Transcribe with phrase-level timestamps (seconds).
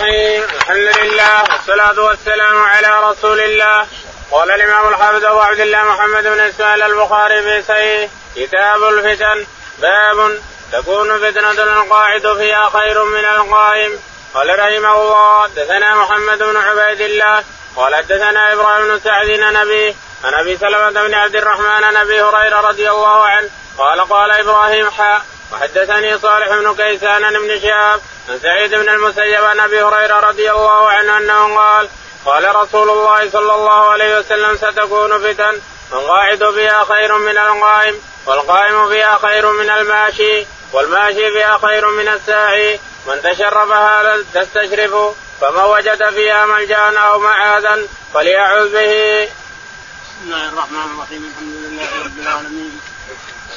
[0.00, 3.86] الحمد لله والصلاة والسلام على رسول الله
[4.30, 9.46] قال الإمام الحافظ أبو عبد الله محمد بن إسماعيل البخاري في صحيح كتاب الفتن.
[9.78, 10.38] باب
[10.72, 13.98] تكون فتنة القاعد فيها خير من القائم.
[14.34, 17.44] قال رحمه الله حدثنا محمد بن عبيد الله.
[17.76, 22.22] قال حدثنا إبراهيم بن سعد عن أبيه عن أبي سلمة بن عبد الرحمن عن أبي
[22.22, 23.50] هريرة رضي الله عنه.
[23.78, 25.22] قال قال إبراهيم حاء
[25.54, 30.88] وحدثني صالح بن كيسان ابن شهاب عن سعيد بن المسيب عن أبي هريرة رضي الله
[30.88, 31.88] عنه أنه قال
[32.24, 35.60] قال رسول الله صلى الله عليه وسلم ستكون فتن
[35.92, 42.80] والقاعد فيها خير من القائم والقائم فيها خير من الماشي والماشي فيها خير من الساعي
[43.06, 44.94] من تشرف هذا تستشرف
[45.40, 49.24] فمن وجد فيها ملجأ أو معاذا فليعوذ به.
[49.24, 52.80] بسم الله الرحمن الرحيم الحمد لله رب العالمين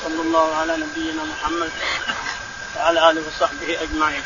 [0.03, 1.71] صلى الله على نبينا محمد
[2.75, 4.23] وعلى آله وصحبه أجمعين.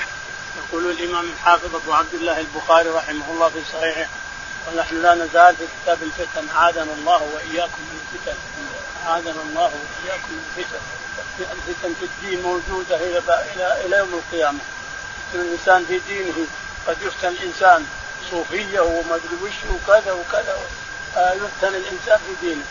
[0.58, 4.10] يقول الإمام الحافظ أبو عبد الله البخاري رحمه الله في صحيحه
[4.68, 8.38] ونحن لا نزال في كتاب الفتن عادنا الله وإياكم من الفتن
[9.08, 10.80] عادنا الله وإياكم من الفتن
[11.40, 13.20] الفتن في الدين موجودة إلى
[13.56, 14.60] إلى إلى يوم القيامة
[15.36, 16.48] الإنسان في دينه
[16.88, 17.86] قد يفتن الإنسان
[18.32, 20.58] صوفية وما ادري وش وكذا وكذا
[21.18, 22.64] آه، يفتن الإنسان في دينه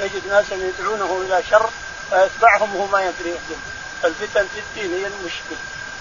[0.00, 1.70] يجد ناسا يدعونه إلى شر
[2.14, 3.30] فيتبعهم وهو ما يدري.
[3.30, 3.60] يهدم
[4.02, 5.58] فالفتن في الدين هي المشكلة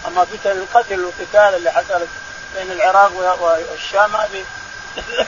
[0.07, 2.09] أما فتن القتل والقتال اللي حصلت
[2.55, 4.45] بين العراق والشام هذه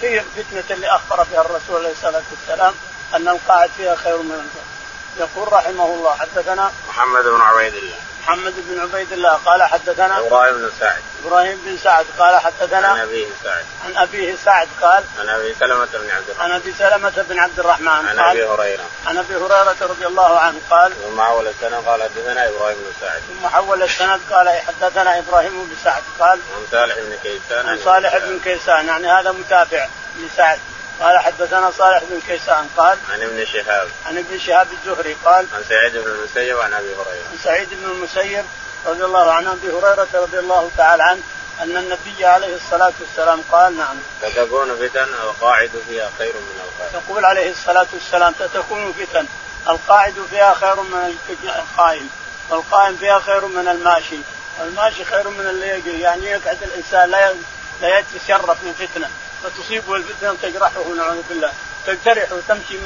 [0.02, 2.74] هي الفتنه اللي أخبر بها الرسول عليه الصلاة والسلام
[3.16, 4.76] أن القاعد فيها خير من القاعد
[5.18, 7.96] يقول رحمه الله حدثنا محمد بن عبيد الله.
[8.26, 9.34] محمد بن عبيد الله.
[9.46, 11.02] قال حدثنا إبراهيم بن سعد.
[11.26, 12.06] إبراهيم بن سعد.
[12.20, 13.66] قال حدثنا عن أبيه سعد.
[13.86, 16.44] عن أبيه سعد قال عن أبي سلمة بن عبد الرحمن.
[16.44, 18.84] عن أبي سلمة بن عبد الرحمن عن أبي هريرة.
[19.08, 23.22] عن أبي هريرة رضي الله عنه قال ثم حول السنة قال حدثنا إبراهيم بن سعد.
[23.22, 27.70] ثم حول السند قال حدثنا إبراهيم بن سعد قال عن صالح بن كيسان.
[27.70, 28.88] عن صالح بن كيسان.
[28.88, 29.88] يعني هذا متابع
[30.18, 30.60] لسعد.
[31.02, 33.88] قال حدثنا صالح بن كيسان قال عن ابن شهاب.
[34.06, 37.26] عن ابن شهاب الزهري قال عن سعيد بن المسيب وعن أبي هريرة.
[37.32, 38.46] عن سعيد بن المسيب
[38.86, 41.22] رضي الله عنه أبي هريرة رضي الله تعالى عنه
[41.62, 43.98] أن النبي عليه الصلاة والسلام قال نعم.
[44.22, 49.26] ستكون فتن القاعد فيها خير من القائم يقول عليه الصلاة والسلام ستكون فتن.
[49.68, 52.10] القاعد فيها خير من القائم
[52.50, 54.18] والقائم فيها خير من الماشي.
[54.60, 57.34] والماشي خير من اللي يجري يعني يقعد الإنسان لا
[57.82, 59.10] لا يتشرف من فتنة.
[59.50, 61.52] فتصيبه الفتنة تجرحه نعوذ بالله.
[61.88, 62.78] تجترح وتمشي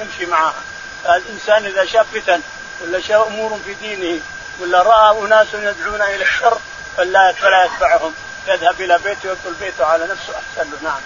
[0.00, 0.62] يمشي معها.
[1.06, 2.40] الإنسان إذا شاف فتن
[2.80, 4.20] ولا شاف أمور في دينه
[4.60, 6.58] ولا رأى أناس يدعون إلى الشر
[6.96, 8.14] فلا فلا يتبعهم.
[8.48, 10.78] يذهب إلى بيته ويدخل بيته على نفسه أحسن له.
[10.82, 11.00] نعم.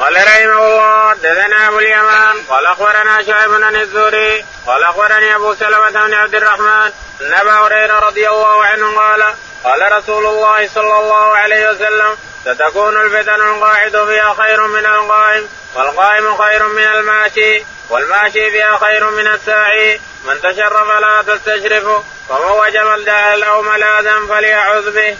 [0.00, 5.90] قال رحمه الله دثنا أبو اليمان قال أخبرنا شعيب بن الزهري قال أخبرني أبو سلمة
[5.90, 11.36] بن عبد الرحمن أن أبا هريرة رضي الله عنه قال قال رسول الله صلى الله
[11.36, 18.76] عليه وسلم ستكون الفتن القاعد فيها خير من القائم والقائم خير من الماشي والماشي فيها
[18.76, 20.00] خير من الساعي.
[20.24, 21.84] من تشرف لا تستشرف
[22.28, 25.16] ومن وجب الداء أو ملاذا فليعوذ به.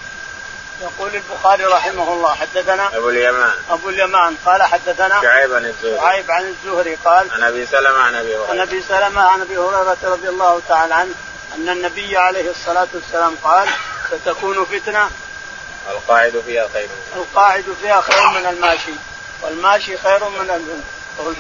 [0.82, 3.54] يقول البخاري رحمه الله حدثنا أبو اليمان.
[3.70, 5.96] أبو اليمان قال حدثنا شعيب عن الزهري.
[6.00, 8.50] شعيب عن الزهري قال عن أبي سلمة عن أبي هريرة.
[8.50, 11.14] عن أبي سلمة عن أبي هريرة رضي الله تعالى عنه
[11.54, 13.68] أن النبي عليه الصلاة والسلام قال
[14.10, 15.10] ستكون فتنة.
[15.90, 16.88] القاعد فيها خير.
[17.16, 18.92] القاعد فيها خير من الماشي.
[19.42, 20.84] والماشي خير من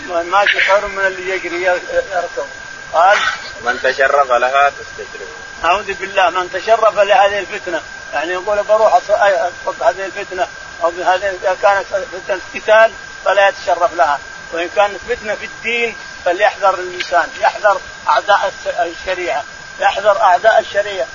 [0.08, 2.46] والماشي خير من اللي يجري يركض.
[2.92, 3.18] قال
[3.62, 5.28] من تشرف لها تستشرف
[5.64, 7.82] اعوذ بالله من تشرف لهذه الفتنة.
[8.12, 10.48] يعني يقول بروح اصد هذه الفتنة.
[10.82, 12.92] أو هذه إذا كانت فتنة قتال
[13.24, 14.18] فلا يتشرف لها.
[14.52, 17.28] وإن كانت فتنة في الدين فليحذر الإنسان.
[17.40, 19.44] يحذر أعداء الشريعة.
[19.80, 21.06] يحذر أعداء الشريعة.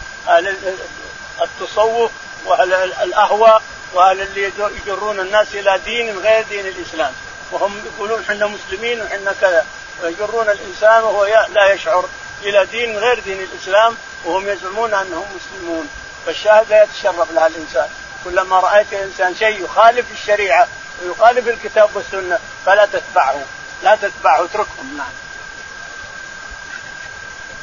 [1.42, 2.12] التصوف
[2.46, 3.62] وأهل الأهواء
[3.94, 7.14] وأهل اللي يجرون الناس إلى دين غير دين الإسلام.
[7.52, 9.66] وهم يقولون إحنا مسلمين وحنا كذا.
[10.04, 12.06] ويجرون الإنسان وهو لا يشعر
[12.44, 15.90] إلى دين غير دين الإسلام وهم يزعمون أنهم مسلمون.
[16.26, 17.88] فالشاهد لا يتشرف لها الإنسان.
[18.26, 20.68] كلما رأيت انسان شيء يخالف الشريعة
[21.02, 23.42] ويخالف الكتاب والسنة فلا تتبعه.
[23.84, 25.12] لا تتبعه اتركهم نعم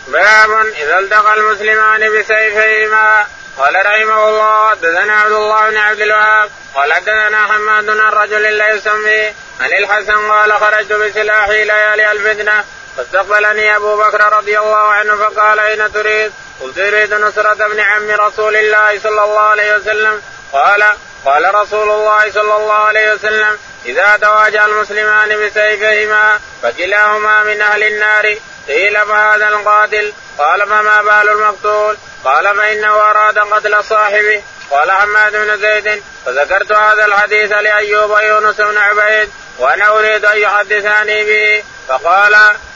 [0.08, 3.26] باب إذا التقى المسلمان بسيفيهما
[3.58, 8.74] قال رحمه الله حدثنا عبد الله بن عبد الوهاب قال حدثنا حماد عن رجل لا
[8.74, 9.26] يسمي
[9.60, 12.64] عن الحسن قال خرجت بسلاحي ليالي الفتنة
[12.96, 18.56] فاستقبلني أبو بكر رضي الله عنه فقال أين تريد؟ قلت أريد نصرة ابن عم رسول
[18.56, 20.22] الله صلى الله عليه وسلم.
[20.52, 20.84] قال
[21.24, 28.36] قال رسول الله صلى الله عليه وسلم إذا تواجه المسلمان بسيفهما فكلاهما من أهل النار
[28.68, 30.12] قيل فهذا القاتل.
[30.38, 31.96] قال فما بال المقتول؟
[32.26, 38.78] قال فانه اراد قتل صاحبه قال حماد بن زيد فذكرت هذا الحديث لأيوب ويونس بن
[38.78, 41.64] عبيد وأنا أريد أن يحدثني به.
[41.88, 42.34] فقال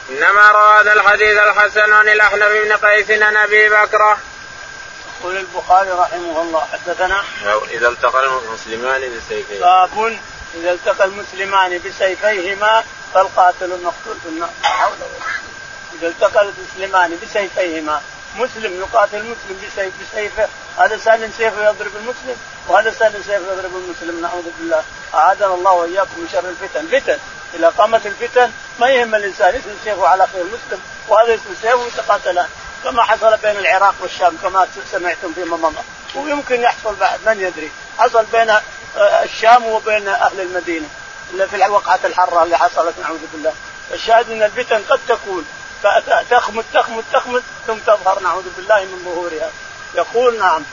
[0.09, 4.17] إنما روى هذا الحديث الحسن عن الأحنف بن قيس عن أبي بكره.
[5.19, 7.23] يقول البخاري رحمه الله حدثنا
[7.71, 10.19] إذا التقى المسلمان بسيفيهما باب
[10.55, 12.83] إذا التقى المسلمان بسيفيهما
[13.13, 14.49] فالقاتل المقتول في النار.
[15.99, 18.01] إذا التقى المسلمان بسيفيهما
[18.35, 20.47] مسلم يقاتل مسلم بسيف بسيفه.
[20.77, 22.35] هذا سال سيفه يضرب المسلم
[22.67, 24.21] وهذا سال سيفه يضرب المسلم.
[24.21, 24.83] نعوذ بالله.
[25.13, 26.87] أعاذنا الله وإياكم من شر الفتن.
[26.87, 27.17] فتن.
[27.53, 32.47] إذا قامت الفتن ما يهم الإنسان يسلم سيفه على خير مسلم وهذا يسلم سيفه ويتقاتلان
[32.83, 35.83] كما حصل بين العراق والشام كما سمعتم فيما مضى
[36.15, 37.71] ويمكن يحصل بعد من يدري.
[37.99, 40.87] حصل بين آه، الشام وبين أهل المدينة
[41.49, 43.53] في الوقعة الحره اللي حصلت نعوذ بالله.
[43.93, 45.45] الشاهد إن الفتن قد تكون
[46.29, 49.49] تخمد تخمد تخمد ثم تظهر نعوذ بالله من ظهورها.
[49.95, 50.63] يقول نعم.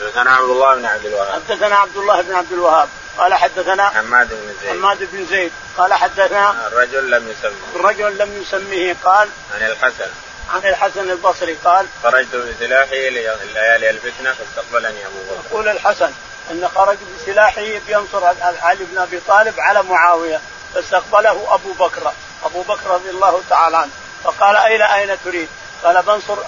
[0.00, 1.42] حدثنا عبد الله بن عبد الوهاب.
[1.48, 2.88] حدثنا عبد الله بن عبد الوهاب.
[3.18, 4.70] قال حدثنا حماد بن زيد.
[4.70, 5.52] حماد بن زيد.
[5.76, 7.52] قال حدثنا الرجل لم يسمه.
[7.76, 8.96] الرجل لم يسميه.
[9.04, 10.10] قال عن الحسن.
[10.54, 11.54] عن الحسن البصري.
[11.64, 15.48] قال خرجت بسلاحي ليالي الفتنة فاستقبلني أبو بكر.
[15.50, 16.12] يقول الحسن
[16.50, 20.40] أن خرج بسلاحه بينصر علي بن أبي طالب على معاوية
[20.74, 22.12] فاستقبله أبو بكر.
[22.44, 23.90] أبو بكر رضي الله تعالى عنه.
[24.24, 25.48] فقال اين أين تريد؟
[25.84, 26.38] قال بنصر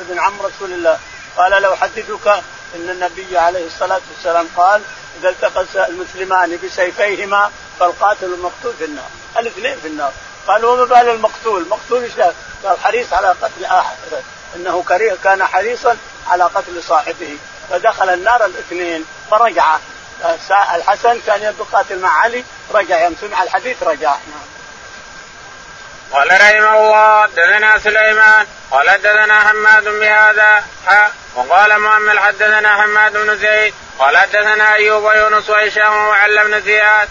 [0.00, 0.98] ابن عم رسول الله.
[1.36, 2.28] قال لو حدثك
[2.74, 4.82] إن النبي عليه الصلاة والسلام قال
[5.20, 7.50] إذا التقى المسلمان بسيفيهما
[7.80, 9.08] فالقاتل المقتول في النار.
[9.38, 10.12] الاثنين في النار.
[10.46, 12.12] قال وما بال المقتول؟ مقتول إيش
[12.64, 13.96] قال حريص على قتل آحد.
[14.56, 14.84] إنه
[15.24, 17.38] كان حريصا على قتل صاحبه.
[17.70, 19.76] فدخل النار الاثنين فرجع.
[20.74, 22.44] الحسن كان يقاتل مع علي
[22.74, 24.10] رجع يوم سمع الحديث رجع.
[24.10, 24.55] نعم.
[26.12, 30.64] قال رحمه الله حدثنا سليمان قال حدثنا حماد بهذا
[31.34, 37.08] وقال محمد حدثنا حماد بن زيد قال حدثنا أيوب ويونس وهشام وعلى بن زياد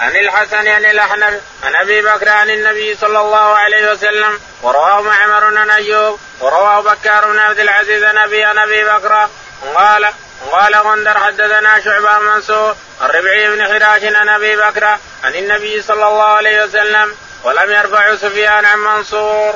[0.00, 5.58] عن الحسن عن الأحنف عن أبي بكر عن النبي صلى الله عليه وسلم ورواه معمر
[5.58, 9.28] عن أيوب ورواه بكار بن عبد العزيز عن أبي عن أبي بكر
[9.74, 10.06] قال
[10.52, 14.84] قال غندر حدثنا شعبة منصور الربعي بن خراش عن أبي بكر
[15.24, 17.16] عن النبي صلى الله عليه وسلم
[17.46, 19.54] ولم يرفع سفيان عن منصور.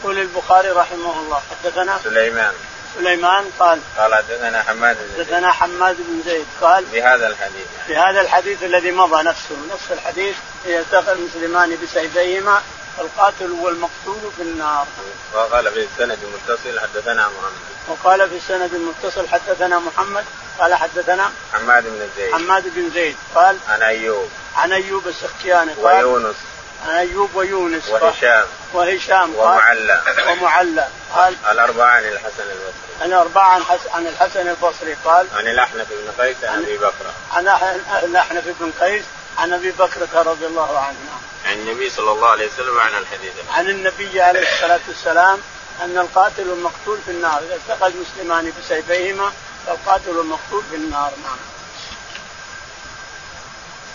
[0.00, 2.52] يقول البخاري رحمه الله حدثنا سليمان
[2.98, 7.88] سليمان قال قال حدثنا حماد بن زيد حدثنا حماد بن زيد قال بهذا الحديث يعني.
[7.88, 10.36] بهذا الحديث الذي مضى نفسه نفس الحديث
[10.66, 12.62] اذا التقى المسلمان بسيفيهما
[12.98, 14.86] القاتل والمقتول في النار.
[15.34, 17.88] وقال في السند المتصل حدثنا محمد.
[17.88, 20.24] وقال في السند المتصل حدثنا محمد
[20.58, 22.32] قال حدثنا حماد بن زيد.
[22.32, 24.28] حماد بن زيد قال عن أيوب.
[24.56, 26.36] عن أيوب السختياني قال ويونس.
[26.88, 27.88] أيوب ويونس.
[27.88, 28.46] وهشام.
[28.72, 29.34] وهشام.
[29.34, 33.04] ومعلى ومعلى قال الأربعة عن الحسن البصري.
[33.06, 33.62] الأربعة عن
[33.94, 34.96] عن الحسن البصري.
[35.04, 37.06] قال عن الأحنف بن قيس عن أبي بكر.
[37.32, 37.48] عن
[38.02, 39.04] الأحنف بن قيس
[39.38, 40.96] عن أبي بكر رضي الله عنه.
[41.46, 43.32] عن النبي صلى الله عليه وسلم عن الحديث.
[43.50, 45.38] عن النبي عليه الصلاة والسلام
[45.82, 49.32] أن القاتل المقتول في النار إذا التقى المسلمان بسيفيهما
[49.66, 51.12] فالقاتل المقتول في النار.
[51.24, 51.36] نعم.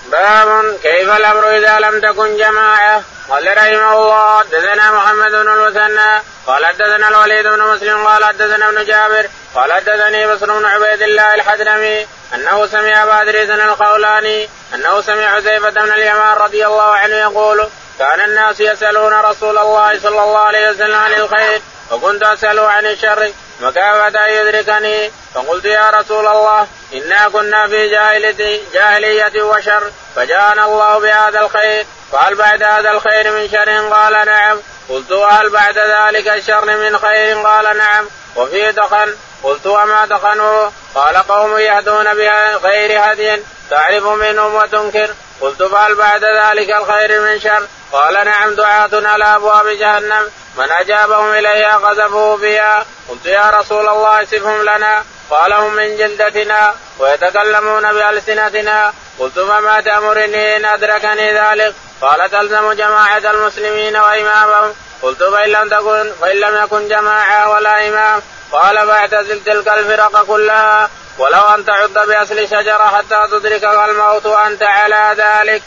[0.05, 6.65] باب كيف الأمر إذا لم تكن جماعة؟ قال رحمه الله حدثنا محمد بن المثنى قال
[6.65, 9.25] حدثنا الوليد بن مسلم قال حدثنا ابن جابر
[9.55, 15.69] قال حدثني بصر بن عبيد الله الحدرمي أنه سمع ابا ادريس القولاني أنه سمع حذيفة
[15.69, 17.67] بن اليمان رضي الله عنه يقول
[17.99, 23.31] كان الناس يسألون رسول الله صلى الله عليه وسلم عن الخير وكنت اساله عن الشر
[23.59, 31.39] مكافة يدركني فقلت يا رسول الله إنا كنا في جاهلية, جاهلية وشر فجاءنا الله بهذا
[31.39, 34.57] الخير فهل بعد هذا الخير من شر؟ قال نعم.
[34.89, 38.07] قلت وهل بعد ذلك الشر من خير؟ قال نعم.
[38.35, 45.09] وفي دخن؟ قلت وما دخنوا قال قوم يهدون بغير هدي تعرف منهم وتنكر.
[45.41, 50.31] قلت فهل بعد ذلك الخير من شر؟ قال نعم دعاة على أبواب جهنم.
[50.59, 52.85] من أجابهم إليها قذفوه فيها.
[53.09, 55.03] قلت يا رسول الله سفهم لنا.
[55.29, 58.93] قال هم من جلدتنا ويتكلمون بألسنتنا.
[59.19, 64.73] قلت فما تأمرني إن أدركني ذلك؟ قال تلزم جماعة المسلمين وإمامهم.
[65.01, 68.21] قلت فإن لم تكن فإن لم يكن جماعة ولا إمام.
[68.51, 70.89] قال فاعتزل تلك الفرق كلها.
[71.17, 75.61] ولو أن تعد بأصل شجرة حتى تدركك الموت وأنت على ذلك.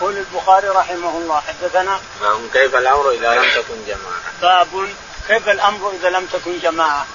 [0.00, 4.20] يقول البخاري رحمه الله حدثنا باب كيف الأمر إذا لم تكن جماعة.
[4.42, 4.88] باب
[5.28, 7.06] كيف الأمر إذا لم تكن جماعة.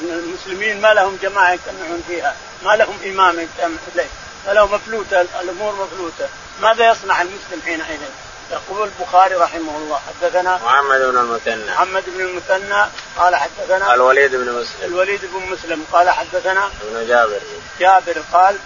[0.00, 4.08] المسلمين ما لهم جماعة يجتمعون فيها، ما لهم إمام يجتمع اليه،
[4.46, 6.28] فلو مفلوتة الأمور مفلوتة،
[6.62, 8.00] ماذا يصنع المسلم حينئذ؟
[8.52, 12.84] يقول البخاري رحمه الله حدثنا محمد بن المثنى محمد بن المثنى
[13.18, 17.40] قال حدثنا الوليد بن مسلم الوليد بن مسلم قال حدثنا ابن جابر
[17.80, 18.56] جابر قال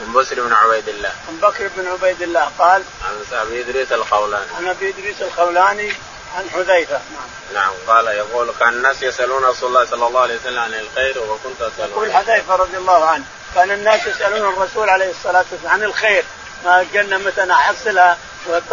[0.00, 4.46] عن بسر بن عبيد الله عن بكر بن عبيد الله قال عن أبي إدريس الخولاني.
[4.58, 5.92] عن أبي إدريس الخولاني
[6.36, 7.00] عن حذيفة.
[7.14, 7.28] نعم.
[7.54, 11.62] نعم قال يقول كان الناس يسألون رسول الله صلى الله عليه وسلم عن الخير وكنت
[11.62, 11.90] أسأله.
[11.90, 13.24] يقول حذيفة رضي الله عنه
[13.54, 16.24] كان الناس يسألون الرسول عليه الصلاة والسلام عن الخير
[16.64, 18.18] ما الجنه متى نحصلها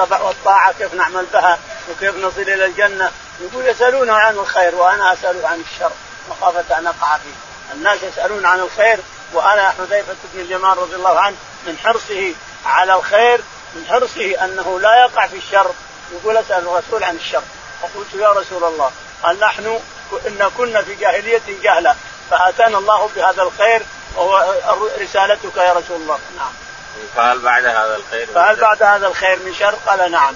[0.10, 1.60] والطاعة كيف نعمل بها
[1.92, 3.12] وكيف نصل إلى الجنة.
[3.42, 5.92] يقول يسالونه عن الخير وأنا اساله عن الشر
[6.30, 7.74] مخافة أن أقع فيه.
[7.74, 9.00] الناس يسألون عن الخير
[9.36, 11.36] وأنا حذيفة بن اليمان رضي الله عنه
[11.68, 12.34] من حرصه
[12.66, 13.42] على الخير
[13.76, 15.72] من حرصه أنه لا يقع في الشر.
[16.12, 17.44] يقول أسأل الرسول عن الشر.
[17.82, 18.92] فقلت يا رسول الله
[19.24, 19.80] قال نحن
[20.28, 21.96] إن كنا في جاهلية جهلة
[22.32, 23.82] فأتانا الله بهذا الخير
[24.16, 26.52] وهو رسالتك يا رسول الله؟ نعم.
[27.16, 30.36] فهل بعد هذا الخير؟ فهل بعد هذا الخير من شر؟ قال نعم.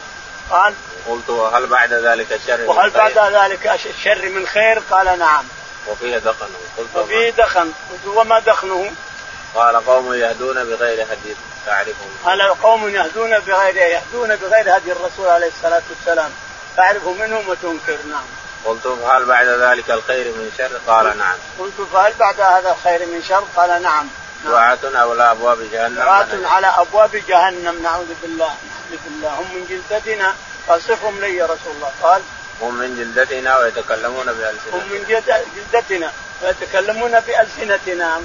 [0.50, 0.74] قال
[1.10, 5.44] قلت وهل بعد ذلك الشر وهل بعد ذلك الشر من خير؟ قال نعم.
[5.92, 6.50] وفيه دخن.
[6.78, 7.72] قلت وفيه دخن.
[7.92, 8.92] قلت وما دخنه؟
[9.56, 15.48] قال قوم يهدون بغير هدي تعرفهم قال قوم يهدون بغير يهدون بغير هدي الرسول عليه
[15.48, 16.32] الصلاة والسلام.
[16.78, 17.98] تعرف منهم وتنكر.
[18.10, 18.26] نعم.
[18.66, 21.38] قلت فهل بعد ذلك الخير من شر؟ قال نعم.
[21.60, 24.08] قلت فهل بعد هذا الخير من شر؟ قال نعم.
[24.46, 25.96] دعاة على أبواب جهنم.
[25.96, 27.84] دعاة على أبواب جهنم.
[27.84, 28.48] نعوذ بالله.
[28.48, 29.30] نعوذ بالله.
[29.30, 30.36] هم من جلدتنا.
[30.68, 31.92] فاصفهم لي يا رسول الله.
[32.02, 32.22] قال
[32.62, 34.74] هم من جلدتنا ويتكلمون بألسنتنا.
[34.74, 35.06] هم من
[35.74, 36.12] جلدتنا
[36.42, 38.22] ويتكلمون بألسنتنا.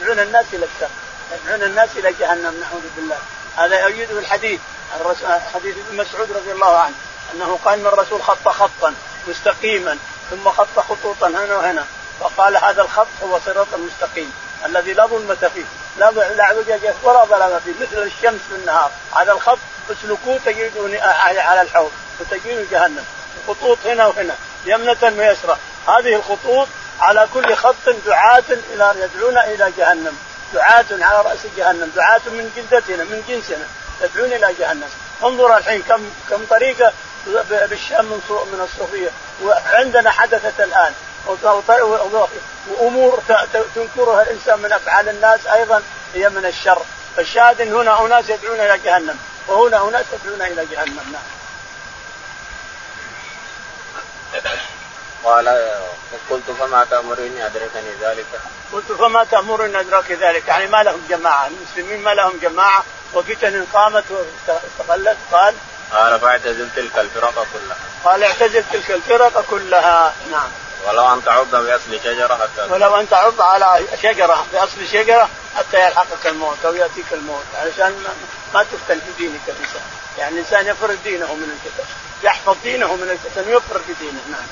[0.00, 0.88] يدعون الناس إلى الشر.
[1.32, 2.60] يدعون الناس إلى جهنم.
[2.60, 3.18] نعوذ بالله.
[3.56, 4.60] هذا يؤيده الحديث.
[5.54, 6.94] حديث ابن مسعود رضي الله عنه.
[7.34, 8.94] أنه قال إن الرسول خط خطا
[9.28, 9.98] مستقيما
[10.30, 11.84] ثم خط خطوطا هنا وهنا.
[12.20, 14.32] فقال هذا الخط هو صراط المستقيم
[14.66, 15.64] الذي لا ظلمة فيه.
[15.98, 17.72] لا لا عوجة ولا ظلام فيه.
[17.80, 19.58] مثل الشمس في النهار هذا الخط
[19.90, 21.92] اسلكوه تجدون على الحوض.
[22.20, 23.04] وتجدون جهنم.
[23.48, 24.34] خطوط هنا وهنا
[24.66, 25.56] يمنة ويسرى.
[25.88, 26.68] هذه الخطوط
[27.00, 30.18] على كل خط دعاة إلى يدعون إلى جهنم.
[30.54, 33.66] دعاة على رأس جهنم دعاة من جلدتنا من جنسنا
[34.00, 34.88] يدعون إلى جهنم.
[35.22, 36.92] انظر الحين كم كم طريقة
[37.50, 39.10] بالشام من من الصوفية.
[39.42, 40.92] وعندنا حدثت الآن.
[42.68, 43.22] وأمور
[43.74, 45.82] تنكرها الإنسان من أفعال الناس أيضا
[46.14, 46.82] هي من الشر.
[47.16, 49.18] فالشاهد هنا أناس يدعون إلى جهنم.
[49.48, 51.12] وهنا أناس يدعون إلى جهنم.
[51.12, 51.22] نعم.
[55.24, 55.70] قال
[56.30, 58.26] قلت فما تأمرني أدركني ذلك؟
[58.72, 62.84] قلت فما تأمرني أدرك ذلك؟ يعني ما لهم جماعة المسلمين ما لهم جماعة.
[63.14, 65.54] وفتن قامت واستغلت قال
[65.92, 67.76] قال فاعتزل تلك الفرق كلها.
[68.04, 70.14] قال اعتزل تلك الفرق كلها.
[70.30, 70.48] نعم.
[70.86, 76.26] ولو أن تعض بأصل شجرة حتى ولو أن تعض على شجرة بأصل شجرة حتى يلحقك
[76.26, 77.44] الموت أو يأتيك الموت.
[77.56, 78.04] علشان
[78.54, 79.82] ما تفتن في دينك الانسان
[80.18, 81.88] يعني الإنسان يفرد دينه من الفتن
[82.22, 84.46] يحفظ دينه من الفتن ويفرد بدينه نعم.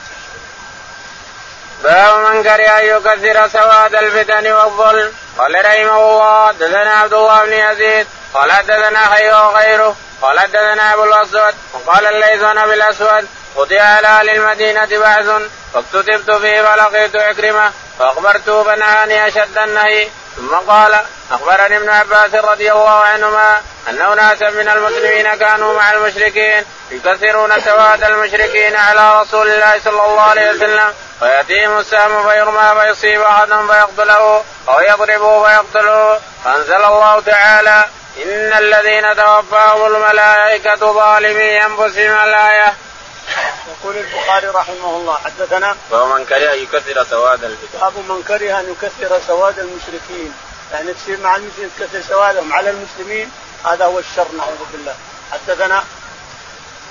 [1.82, 5.12] باب من كره أن يكثر سواد الفتن والظلم.
[5.38, 11.04] قال رحمه الله حدثنا عبد الله بن يزيد قال حدثنا خير وغيره قال حدثنا أبو
[11.04, 15.42] الأسود وقال الليث ابي الأسود قضي على أهل المدينة بعث
[15.74, 20.08] فاكتتبت فيه فلقيت عكرمة فاخبرته فنهاني أشد النهي.
[20.36, 21.00] ثم قال
[21.30, 28.04] أخبرني ابن عباس رضي الله عنهما أن أناسا من المسلمين كانوا مع المشركين يكثرون سواد
[28.04, 34.80] المشركين على رسول الله صلى الله عليه وسلم فيأتيهم السهم فيرمى فيصيب أحدهم فيقتله أو
[34.80, 36.20] يضربه فيقتله.
[36.44, 37.84] فأنزل الله تعالى
[38.24, 42.74] إن الذين توفاهم الملائكة ظالمي أنفسهم الآية.
[43.68, 48.60] يقول البخاري رحمه الله حدثنا باب من كره أن يكثر سواد الفتن باب من كره
[48.60, 50.34] أن يكثر سواد المشركين.
[50.72, 53.30] يعني تصير مع المسلمين تكثر سوادهم على المسلمين
[53.64, 54.94] هذا هو الشر نعوذ بالله.
[55.32, 55.84] حدثنا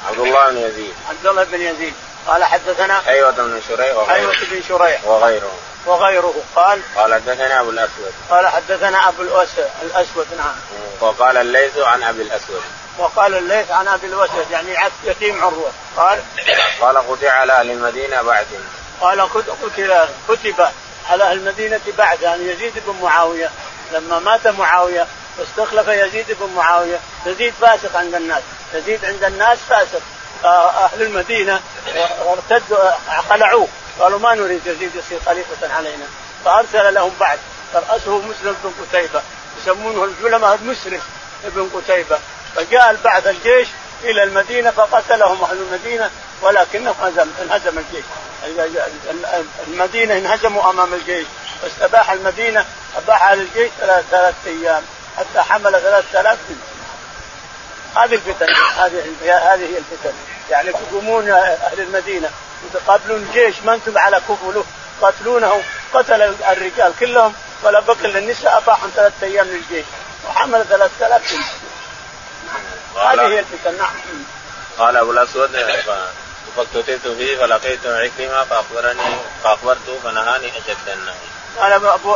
[0.07, 0.93] عبد الله بن يزيد.
[1.09, 1.93] عبد الله بن يزيد.
[2.27, 4.13] قال حدثنا أيوة بن شريح وغيره.
[4.13, 5.51] أيوة بن شريح وغيره.
[5.85, 6.33] وغيره.
[6.55, 8.13] قال قال حدثنا أبو الأسود.
[8.29, 10.55] قال حدثنا أبو الاسود الأسود نعم.
[11.01, 12.63] وقال الليث عن أبي الأسود.
[12.97, 15.71] وقال الليث عن أبي الاسود يعني يتيم عروة.
[15.97, 16.19] قال؟
[16.81, 18.47] قال قطع على أهل المدينة بعد.
[19.01, 20.67] قال قتل كتب
[21.09, 23.49] على أهل المدينة بعد يعني يزيد بن معاوية.
[23.91, 25.07] لما مات معاوية
[25.37, 28.43] واستخلف يزيد بن معاوية يزيد فاسق عند الناس.
[28.73, 30.01] يزيد عند الناس فاسق.
[30.45, 31.61] أهل المدينة
[32.27, 32.91] ارتدوا
[33.29, 33.67] خلعوه.
[33.99, 36.05] قالوا ما نريد يزيد يصير خليفة علينا.
[36.45, 37.39] فأرسل لهم بعد.
[37.73, 39.21] فرأسه مسلم بن قتيبة
[39.61, 41.01] يسمونه العلماء مسلم
[41.43, 42.19] بن قتيبة.
[42.55, 43.67] فجاء البعث الجيش
[44.03, 46.09] إلى المدينة فقتلهم أهل المدينة
[46.41, 48.05] ولكنه هزم انهزم الجيش.
[49.67, 51.27] المدينة انهزموا أمام الجيش.
[51.63, 52.65] واستباح المدينة
[52.97, 54.83] أباح على الجيش ثلاث ثلاث أيام
[55.17, 56.37] حتى حمل ثلاث آلاف
[57.95, 60.13] هذه الفتن هذه هذه هي الفتن.
[60.49, 62.29] يعني تقومون أهل المدينة
[62.73, 64.63] تقابلون جيش ما أنتم على كفله.
[65.01, 67.33] قتلونه قتل الرجال كلهم
[67.63, 69.85] ولا بقي للنساء اطاحوا ثلاثة أيام للجيش.
[70.27, 71.17] وحمل ثلاثة
[72.95, 73.95] آلاف هذه هي الفتن نعم.
[74.77, 75.49] قال أبو الأسود
[76.57, 81.15] فاكتتبت فيه فلقيت عكرمة فاخبرني فاخبرته فنهاني اشد النهي.
[81.59, 82.15] قال ابو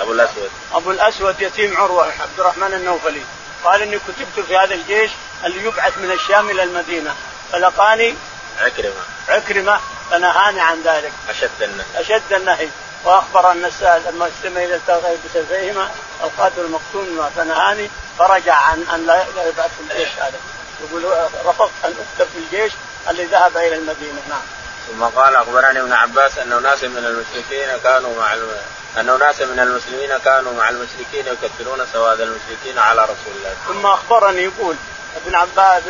[0.00, 0.50] ابو الأسود.
[0.72, 3.22] أبو الأسود يتيم عروة عبد الرحمن النوفلي.
[3.64, 5.10] قال إني كتبت في هذا الجيش
[5.44, 7.14] اللي يبعث من الشام إلى المدينة.
[7.52, 8.14] فلقاني
[8.60, 9.02] عكرمة.
[9.28, 11.12] عكرمة فنهاني عن ذلك.
[11.28, 11.86] أشد النهي.
[11.96, 12.68] أشد النهي.
[13.04, 14.80] وأخبر أن لما استمع إلى
[15.24, 15.90] بسيفيهما
[16.24, 20.38] القاتل المقتول فنهاني فرجع عن ان لا يبعث في الجيش هذا
[20.80, 21.04] يقول
[21.44, 22.72] رفضت أن اكتب في الجيش
[23.10, 24.42] اللي ذهب إلى المدينة نعم.
[24.88, 28.50] ثم قال أخبرني ابن عباس أن ناس من المشركين كانوا مع الم...
[28.98, 33.54] أن ناس من المسلمين كانوا مع المشركين يكثرون سواد المشركين على رسول الله.
[33.68, 34.76] ثم أخبرني يقول
[35.16, 35.82] ابن عباس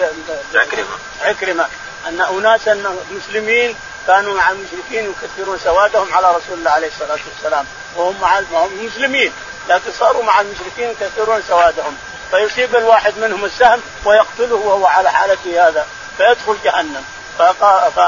[0.55, 1.67] عكرمة عكرمة
[2.09, 3.77] أن أناسا مسلمين
[4.09, 9.33] كانوا مع المشركين يكثرون سوادهم على رسول الله عليه الصلاة والسلام وهم مع هم مسلمين
[9.69, 11.97] لكن صاروا مع المشركين يكثرون سوادهم
[12.31, 15.87] فيصيب الواحد منهم السهم ويقتله وهو على حالته هذا
[16.17, 17.05] فيدخل جهنم
[17.39, 18.01] فقال ف...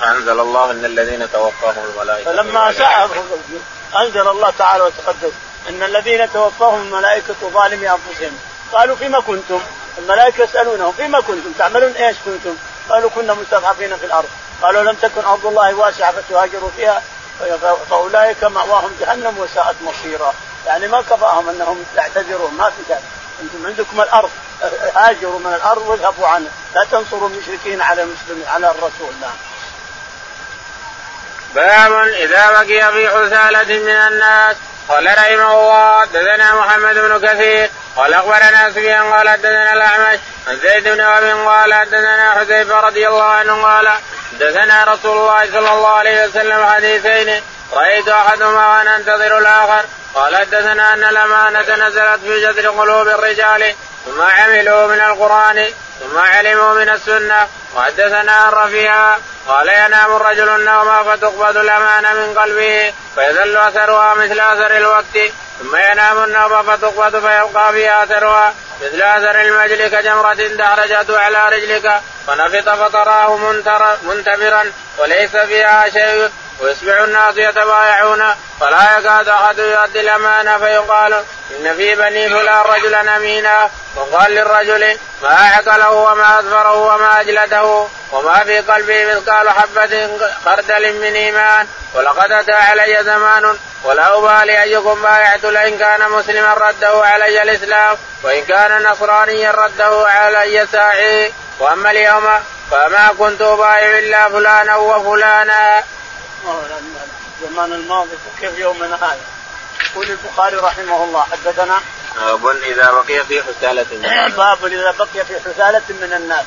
[0.00, 3.10] فأنزل الله إن الذين توفاهم الملائكة فلما سأل
[3.96, 5.32] أنزل الله تعالى وتقدس
[5.68, 8.38] إن الذين توفاهم الملائكة ظالمي أنفسهم
[8.72, 9.60] قالوا فيما كنتم؟
[9.98, 12.56] الملائكة يسألونهم فيما كنتم؟ تعملون إيش كنتم؟
[12.88, 14.28] قالوا كنا مستضعفين في الأرض
[14.62, 17.02] قالوا لم تكن أرض الله واسعة فتهاجروا فيها
[17.90, 20.34] فأولئك مأواهم جهنم وساءت مصيرا.
[20.66, 22.94] يعني ما كفاهم أنهم يعتذرون ما في
[23.42, 24.30] أنتم عندكم الأرض
[24.94, 29.36] هاجروا من الأرض واذهبوا عنه لا تنصروا المشركين على المسلمين على الرسول نعم.
[31.54, 34.56] باب إذا بقي في حثالة من الناس
[34.88, 40.18] قال رحمه الله حدثنا محمد بن كثير قال أخبرنا سفيان قال حدثنا الأعمش
[40.48, 43.90] عن زيد بن أبي قال حدثنا حذيفة رضي الله عنه قال
[44.34, 47.42] حدثنا رسول الله صلى الله عليه وسلم حديثين.
[47.72, 49.84] رأيت أحدهما وأنا أنتظر الآخر.
[50.14, 53.74] قال حدثنا أن الأمانة نزلت في جذر قلوب الرجال.
[54.06, 55.66] ثم عملوا من القرآن.
[56.00, 57.48] ثم علموا من السنة.
[57.76, 59.16] وحدثنا الرفيع
[59.48, 65.18] قال ينام الرجل النوم فتقبض الأمانة من قلبه فيذل أثرها مثل أثر الوقت.
[65.62, 68.54] ثم ينام النوم فتقبض فيبقى فيها أثرها.
[68.82, 73.36] مثل أثر المجل كجمرة دحرجته على رجلك فنفط فتراه
[74.02, 76.30] منتبرا وليس فيها شيء.
[76.60, 78.22] ويصبح الناس يتبايعون.
[78.60, 81.12] فلا يكاد أحد يؤدي الأمانة فيقال
[81.50, 83.70] إن في بني فلان رجلا امينا.
[83.96, 90.10] وقال للرجل ما عقله وما أظفره وما أجلده وما في قلبه مثقال حبة
[90.44, 91.66] خردل من إيمان.
[91.94, 98.44] ولقد أتى علي زمان ولا أبالي أيكم بايعت لئن كان مسلما رده علي الإسلام وإن
[98.44, 101.32] كان نصرانيا رده علي ساعي.
[101.58, 102.28] وأما اليوم
[102.70, 105.84] فما كنت أبايع إلا فلانا وفلانا.
[107.42, 109.18] الزمان الماضي وكيف يومنا هذا؟
[109.90, 111.80] يقول البخاري رحمه الله حدثنا
[112.16, 113.86] باب إذا بقي في حثالة
[114.36, 116.46] باب إذا بقي في حثالة من الناس.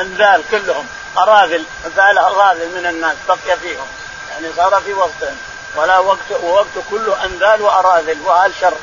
[0.00, 0.86] انذال كلهم
[1.18, 3.86] أراذل حثالة أراذل من الناس بقي فيهم.
[4.30, 5.36] يعني صار في وسطهم.
[5.76, 8.20] ولا وقت ووقت كله انذال وأراذل.
[8.20, 8.74] واهل شر؟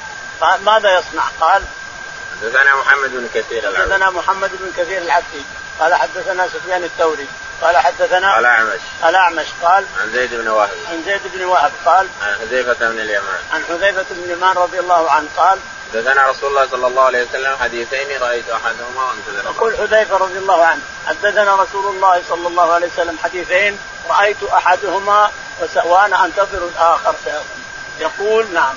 [0.61, 1.63] ماذا يصنع؟ قال
[2.41, 5.41] حدثنا محمد بن كثير حدثنا محمد بن كثير العبدي
[5.79, 7.27] قال حدثنا سفيان الثوري.
[7.61, 10.69] قال حدثنا الاعمش الاعمش قال عن زيد بن وهب.
[10.91, 11.71] عن زيد بن وهب.
[11.85, 13.39] قال عن حذيفة بن اليمان.
[13.53, 15.27] عن حذيفة بن اليمان رضي الله عنه.
[15.37, 15.59] قال
[15.93, 19.51] حدثنا رسول الله صلى الله عليه وسلم حديثين رأيت أحدهما وأنتظر.
[19.51, 20.81] يقول حذيفة رضي الله عنه.
[21.07, 23.79] حدثنا رسول الله صلى الله عليه وسلم حديثين.
[24.09, 25.31] رأيت أحدهما
[25.85, 27.15] وأنا أنتظر الآخر
[27.99, 28.75] يقول نعم.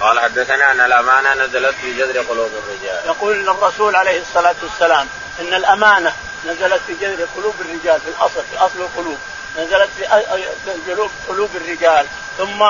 [0.00, 3.06] قال حدثنا أن الأمانة نزلت في جذر قلوب الرجال.
[3.06, 5.08] يقول الرسول عليه الصلاة والسلام
[5.40, 6.12] إن الأمانة
[6.46, 9.18] نزلت في جذر قلوب الرجال في الاصل في أصل القلوب.
[9.58, 10.22] نزلت في
[10.86, 12.06] جلوب قلوب الرجال.
[12.38, 12.62] ثم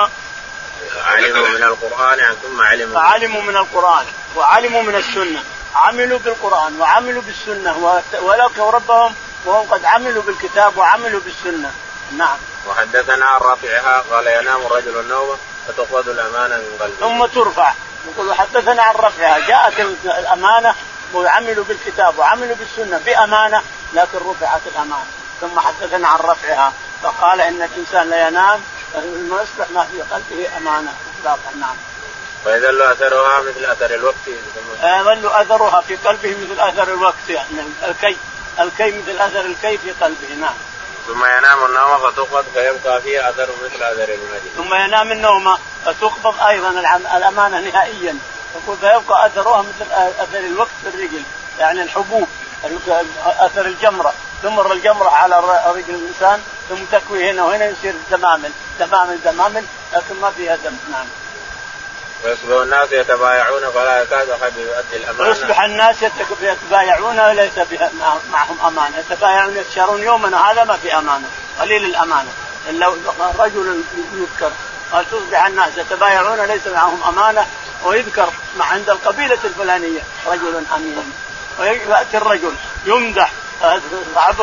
[1.05, 4.05] علموا من القرآن ثم علموا فعلموا من القرآن
[4.35, 5.43] وعلموا من السنة.
[5.75, 11.71] عملوا بالقرآن وعملوا بالسنة ولقوا ربهم وهم قد عملوا بالكتاب وعملوا بالسنة.
[12.17, 12.37] نعم.
[12.67, 16.95] وحدثنا عن رافعها قال ينام الرجل النوم فتقبض الأمانة من قلبه.
[16.99, 17.73] ثم ترفع.
[18.07, 20.75] يقول حدثنا عن رفعها جاءت الأمانة
[21.13, 23.61] وعملوا بالكتاب وعملوا بالسنة بأمانة
[23.93, 25.05] لكن رفعت الأمانة
[25.41, 26.73] ثم حدثنا عن رفعها
[27.03, 28.61] فقال إن الإنسان لا ينام
[28.95, 31.75] يصبح ما في قلبه أمانة اطلاقا نعم.
[32.45, 34.27] ويظل أثرها مثل أثر الوكت
[34.83, 37.47] يظل أثرها في قلبه مثل أثر الوكت يعني
[37.87, 38.17] الكي
[38.59, 40.53] الكي مثل أثر الكي في قلبه نعم.
[41.07, 44.51] ثم ينام النوم فتقبض فيبقى فيه أثر مثل أثر المجل.
[44.57, 46.69] ثم ينام النوم فتقبض أيضا
[47.17, 48.17] الأمانة نهائيا
[48.55, 51.23] يقول فيبقى أثرها مثل أثر الوقت في الرجل
[51.59, 52.27] يعني الحبوب
[53.25, 54.13] أثر الجمرة
[54.43, 60.31] تمر الجمرة على رجل الإنسان ثم تكوي هنا وهنا يصير دمامل دمامل دمامل لكن ما
[60.31, 61.05] فيها دم نعم.
[62.23, 65.29] ويصبح الناس يتبايعون فلا يكاد أحد يؤدي الأمانة.
[65.29, 65.95] ويصبح الناس
[66.41, 67.51] يتبايعون وليس
[68.31, 71.27] معهم أمانة، يتبايعون يتشارون يومنا هذا ما في أمانة،
[71.59, 72.29] قليل الأمانة،
[72.69, 72.93] إلا
[73.39, 74.51] رجل يذكر
[74.91, 77.45] قال تصبح الناس يتبايعون ليس معهم أمانة
[77.83, 81.13] ويذكر مع عند القبيلة الفلانية رجل أمين.
[81.59, 82.53] ويأتي الرجل
[82.85, 83.31] يمدح.
[84.15, 84.35] صاحب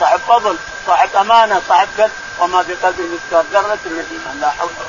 [0.00, 4.70] صاحب فضل صاحب أمانة صاحب كذب وما في قلبه مثقال ذرة من الايمان لا حول
[4.78, 4.86] ولا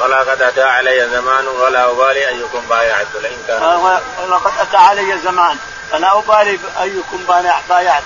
[0.00, 0.04] قوة.
[0.04, 5.56] ولا قد أتى علي زمان ولا أبالي أيكم بايعت لئن كان ولقد أتى علي زمان.
[5.90, 7.24] فلا أبالي أيكم
[7.68, 8.04] بايعت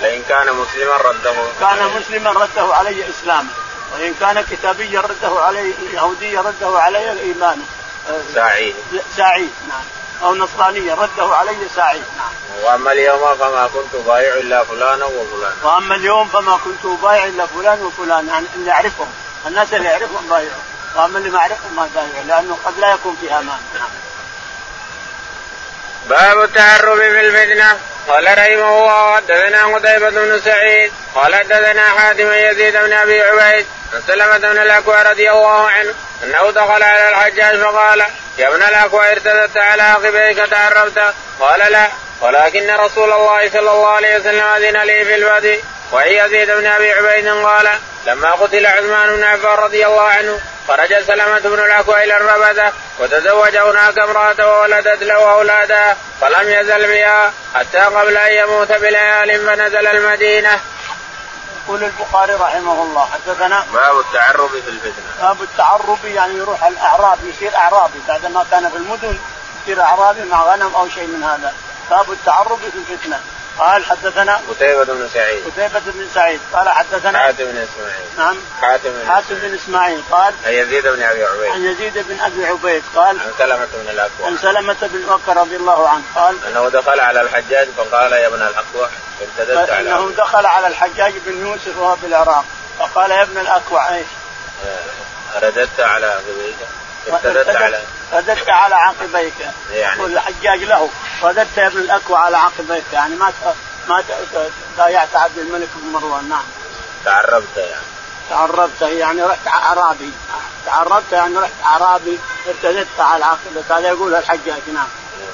[0.00, 1.34] لئن كان مسلما رده.
[1.60, 3.48] كان مسلما رده علي إسلامه.
[3.92, 7.64] وإن كان كتابيا رده علي يهوديا رده علي إيمانه.
[8.34, 8.74] ساعي.
[9.16, 9.82] ساعي نعم.
[10.22, 12.64] أو نصرانيا رده علي ساعي نعم.
[12.64, 15.54] وأما اليوم فما كنت بايع إلا فلانا وفلانا.
[15.62, 19.08] وأما اليوم فما كنت بايع إلا فلان وفلان يعني اللي يعرفهم
[19.46, 20.62] الناس اللي يعرفهم بايعوا.
[20.96, 23.88] وأما اللي ما يعرفهم ما بايعوا لأنه قد لا يكون في أمان نعم.
[26.08, 27.78] باب التعرب في الفتنة.
[28.08, 34.02] قال رحمه الله حدثنا قتيبة بن سعيد قال حدثنا حاتم يزيد بن أبي عبيد عن
[34.06, 38.02] سلمة بن الأكوع رضي الله عنه أنه دخل على الحجاج فقال
[38.38, 41.88] يا ابن الأكوع ارتدت على عقبيك تعربت قال لا
[42.20, 45.60] ولكن رسول الله صلى الله عليه وسلم أذن لي في الوادي
[45.92, 47.68] وعي يزيد بن أبي عبيد قال
[48.06, 53.56] لما قتل عثمان بن عفان رضي الله عنه خرج سلمة بن الأكوع إلى الربذة وتزوج
[53.56, 60.60] هناك امرأة وولدت له أولادا فلم يزل بها حتى قبل أن يموت بليال فنزل المدينة.
[61.64, 65.12] يقول البخاري رحمه الله حدثنا باب التعرب في الفتنة.
[65.22, 69.18] باب التعرب يعني يروح الأعراب يصير أعرابي بعد ما كان في المدن
[69.62, 71.54] يصير أعرابي مع غنم أو شيء من هذا.
[71.90, 73.20] باب التعرب في الفتنة.
[73.58, 75.44] قال حدثنا قتيبة بن سعيد.
[75.44, 76.40] قتيبة بن سعيد.
[76.52, 78.04] قال حدثنا حاتم بن إسماعيل.
[78.18, 78.36] نعم.
[78.60, 80.00] حاتم بن حاتم بن إسماعيل.
[80.10, 81.50] قال عن يزيد بن أبي عبيد.
[81.50, 84.26] عن يزيد بن أبي عبيد قال عن سلمة بن الأكوع.
[84.26, 88.42] عن سلمة بن الأكوع رضي الله عنه قال أنه دخل على الحجاج فقال يا ابن
[88.42, 88.88] الأكوع
[89.20, 92.44] ارتدت على أنه دخل على الحجاج بن يوسف وهو بالعراق.
[92.78, 94.06] فقال يا ابن الأكوع إيش؟
[95.42, 96.56] رددت على عقبيك
[97.08, 97.80] ارتدت على
[98.12, 99.34] رددت على عقبيك
[99.70, 100.04] يعني.
[100.04, 100.90] الحجاج له.
[101.22, 103.32] رددت يا ابن الاكوع على عقبيك يعني ما
[103.88, 104.04] ما
[104.78, 106.28] بايعت عبد الملك بن مروان.
[106.28, 106.44] نعم.
[107.04, 107.86] تعربت يعني.
[108.30, 110.12] تعربت يعني رحت أعرابي.
[110.66, 114.88] تعربت يعني رحت أعرابي ارتدت على العقبة هذا يقول الحجاج نعم.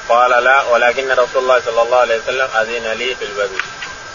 [0.08, 3.56] قال لا ولكن رسول الله صلى الله عليه وسلم أذن لي في البدو.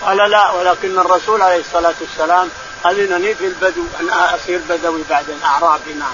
[0.06, 2.50] قال لا ولكن الرسول عليه الصلاة والسلام
[2.86, 6.13] أذن لي في البدو أن أصير بدوي بعدين اعرابي نعم.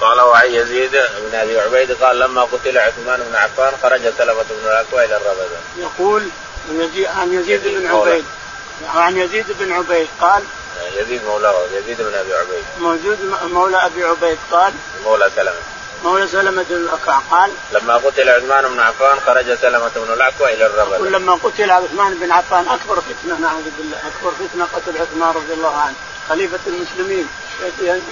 [0.00, 4.66] قال وعن يزيد بن أبي عبيد قال لما قتل عثمان بن عفان خرج سلمة بن
[4.66, 5.58] الاكوع إلى الربذة.
[5.78, 6.28] يقول
[7.16, 8.24] عن يزيد بن عبيد.
[8.94, 10.42] عن يزيد بن عبيد قال
[10.96, 12.64] يزيد مولاه يزيد بن أبي عبيد.
[12.80, 13.18] موجود
[13.52, 14.72] مولى أبي عبيد قال
[15.04, 15.60] مولى سلمة.
[16.04, 20.66] مولى سلمة بن الأكوع قال لما قتل عثمان بن عفان خرج سلمة بن الأكوع إلى
[20.66, 25.52] الربذة لما قتل عثمان بن عفان أكبر فتنة نعوذ بالله أكبر فتنة قتل عثمان رضي
[25.52, 25.94] الله عنه.
[26.28, 27.28] خليفة المسلمين.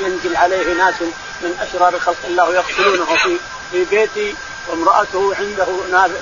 [0.01, 0.95] ينزل عليه ناس
[1.41, 3.37] من أشرار خلق الله يقتلونه في
[3.73, 4.35] في بيتي
[4.69, 5.67] وامرأته عنده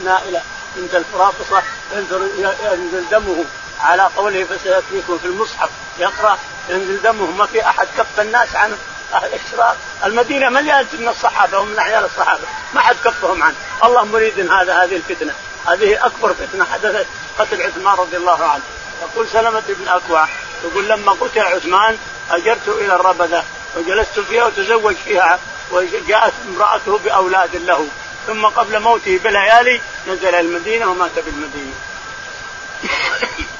[0.04, 0.42] نائلة.
[0.76, 3.44] عند الفرافصة ينزل دمه.
[3.80, 5.70] على قوله فسيكفيكم في المصحف.
[5.98, 7.30] يقرأ ينزل دمه.
[7.30, 8.76] ما في أحد كف الناس عنه
[9.14, 12.42] الاشرار المدينة مليانة من الصحابة ومن اعيان الصحابة.
[12.74, 13.54] ما حد كفهم عنه.
[13.84, 15.34] الله مريد هذا هذه الفتنة.
[15.66, 17.06] هذه أكبر فتنة حدثت
[17.38, 18.62] قتل عثمان رضي الله عنه.
[19.02, 20.28] يقول سلمة بن أكوع
[20.64, 21.98] يقول لما قتل عثمان
[22.30, 23.44] أجرت إلى الربذة
[23.76, 25.38] وجلست فيها وتزوج فيها
[25.70, 27.88] وجاءت امرأته بأولاد له.
[28.26, 31.74] ثم قبل موته بليالي نزل المدينة ومات بالمدينة.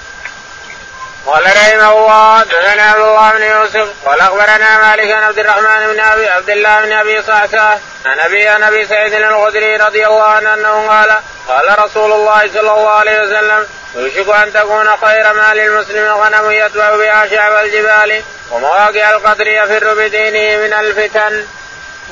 [1.26, 6.00] قال رحمه الله دثنا عبد الله بن يوسف قال أخبرنا مالك بن عبد الرحمن بن
[6.00, 7.76] ابي عبد الله بن أبي صعصع
[8.06, 11.16] عن ابي عن أبي سعيد الخدري رضي الله عنه أنه قال
[11.48, 16.96] قال رسول الله صلى الله عليه وسلم يوشك أن تكون خير مال المسلم غنم يتبع
[16.96, 21.46] بها شعب الجبال ومواقع القدر يفر بدينه من الفتن.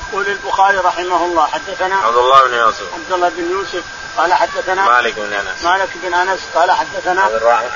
[0.08, 3.82] يقول البخاري رحمه الله حدثنا عبد الله بن يوسف عبد الله بن يوسف
[4.18, 5.64] قال حدثنا مالك بن أنس.
[5.64, 7.22] مالك بن أنس قال حدثنا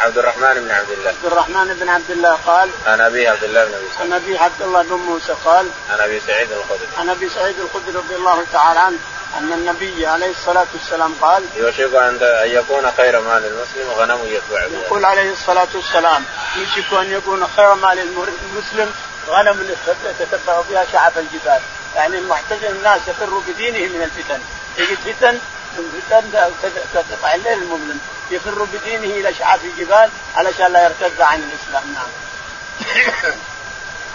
[0.01, 1.09] عبد الرحمن بن عبد الله.
[1.09, 4.63] عبد الرحمن بن عبد الله قال عن أبي عبد الله بن أبي عن أبي عبد
[4.63, 6.89] الله بن موسى قال عن أبي سعيد الخدري.
[6.99, 8.99] عن أبي سعيد الخدري رضي الله تعالى عنه
[9.39, 14.81] أن النبي عليه الصلاة والسلام قال يوشك أن يكون خير مال المسلم غنم يتبع بها
[14.87, 16.25] يقول عليه الصلاة والسلام
[16.57, 18.95] يوشك أن يكون خير مال المسلم
[19.29, 19.75] غنم
[20.21, 21.61] يتتبع بها شعب الجبال.
[21.97, 24.41] يعني المعتزل الناس يفر بدينه من الفتن.
[24.79, 25.39] يجد فتن
[25.79, 26.53] الفتن
[26.95, 32.09] كقطع الليل المظلم يفر بدينه إلى شعاب الجبال علشان لا يرتد عن الإسلام نعم.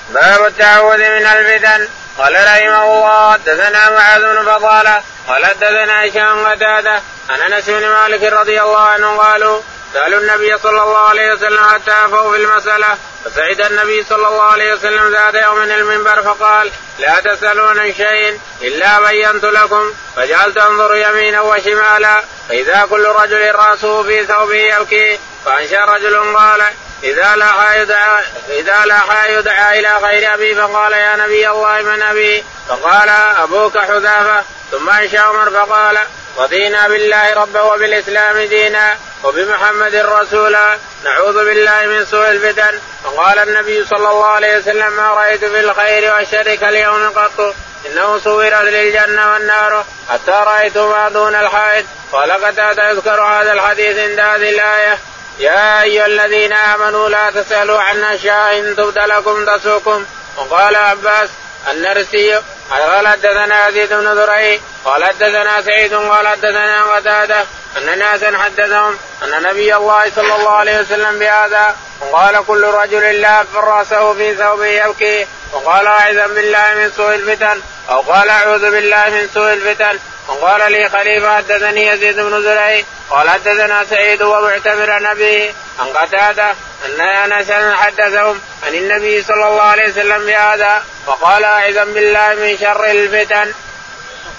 [0.10, 7.02] باب التعوذ من الفتن قال رحمه الله حدثنا معاذ بن فضالة قال حدثنا هشام قتاده
[7.30, 9.62] عن أنس بن مالك رضي الله عنه قالوا
[9.94, 14.74] سألوا النبي صلى الله عليه وسلم حتى افوا في المسألة؟ فسعد النبي صلى الله عليه
[14.74, 20.96] وسلم ذات يوم من المنبر فقال لا تسألون عن شيء إلا بينت لكم فجعلت أنظر
[20.96, 26.62] يمينا وشمالا فإذا كل رجل رأسه في ثوبه يبكي فأنشأ رجل قال
[27.04, 28.86] إذا لاح يدعى إذا
[29.28, 33.10] يدعى إلى غير أبي فقال يا نبي الله من أبي؟ فقال
[33.44, 34.44] أبوك حذافة.
[34.72, 35.98] ثم أنشأ عمر فقال
[36.38, 38.98] رضينا بالله ربا وبالإسلام دينا.
[39.24, 42.80] وبمحمد رسولا نعوذ بالله من سوء الفتن.
[43.04, 47.56] فقال النبي صلى الله عليه وسلم ما رأيت في الخير والشر كاليوم قط.
[47.86, 51.86] إنه صورت للجنة والنار حتى رايت ما دون الحائط.
[52.12, 54.98] قال قتاده يذكر هذا الحديث عند هذه الآية.
[55.40, 60.06] يا أيها الذين آمنوا لا تسألوا عن أشياء إن تبد لكم تسوكم
[60.38, 61.30] وقال عباس
[61.72, 67.46] النرسي قال حدثنا يزيد بن ذري قال حدثنا سعيد قال حدثنا قتادة
[67.78, 73.46] أن ناسا حدثهم أن نبي الله صلى الله عليه وسلم بهذا وقال كل رجل لا
[73.56, 79.30] راسه في ثوبه يبكي وقال أعوذ بالله من سوء الفتن أو قال أعوذ بالله من
[79.34, 80.00] سوء الفتن.
[80.28, 86.54] وقال لي خليفة حدثني يزيد بن زرعي قال حدثنا سعيد ومعتمر عن أبيه عن قتادة
[86.86, 92.86] أن أنس حدثهم عن النبي صلى الله عليه وسلم بهذا وقال أعوذ بالله من شر
[92.86, 93.54] الفتن.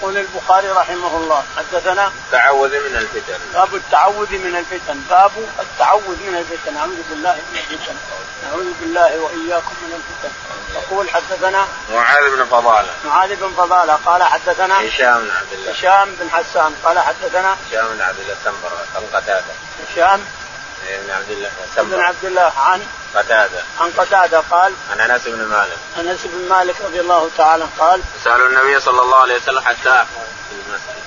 [0.02, 3.38] يقول البخاري رحمه الله حدثنا التعوذ من الفتن.
[3.54, 5.00] باب التعوذ من الفتن.
[5.10, 5.30] باب
[5.60, 6.76] التعوذ من الفتن.
[6.76, 7.94] اعوذ بالله من الفتن.
[8.42, 10.34] نعوذ بالله وإياكم من الفتن.
[10.74, 12.88] يقول حدثنا معاذ بن فضالة.
[13.04, 13.98] معاذ بن فضالة.
[14.06, 15.72] قال حدثنا هشام بن عبد الله.
[15.72, 16.74] هشام بن حسان.
[16.84, 18.36] قال حدثنا هشام بن عبد الله
[18.96, 19.44] عن قتادة.
[19.92, 20.24] هشام
[20.96, 22.82] بن عبد الله بن عبد الله عن
[23.14, 23.62] قتادة.
[23.80, 25.78] عن قتادة قال عن أنس بن مالك.
[25.98, 30.04] أنس بن مالك رضي الله تعالى قال سألوا النبي صلى الله عليه وسلم حتى
[30.48, 30.98] في المسألة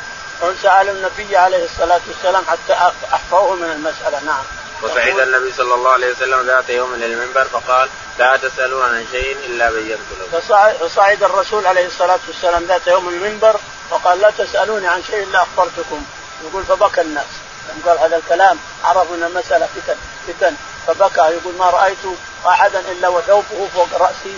[0.62, 2.74] سأل النبي عليه الصلاة والسلام حتى
[3.14, 4.20] أحفوه من المسألة.
[4.26, 4.44] نعم.
[4.82, 7.90] وسعيد النبي صلى الله عليه وسلم ذات يوم من المنبر فقال
[8.20, 10.40] لا تسألوا عن شيء إلا بينت لكم
[10.88, 13.60] فصعد الرسول عليه الصلاة والسلام ذات يوم من المنبر
[13.92, 16.04] وقال لا تسألوني عن شيء إلا أخبرتكم.
[16.44, 17.26] يقول فبكى الناس.
[17.86, 19.96] قال هذا الكلام عرفوا إن المسألة فتن
[20.28, 20.56] فتن.
[20.88, 21.98] فبكى يقول ما رأيت
[22.48, 24.34] أحدا إلا وثوبه فوق رأسي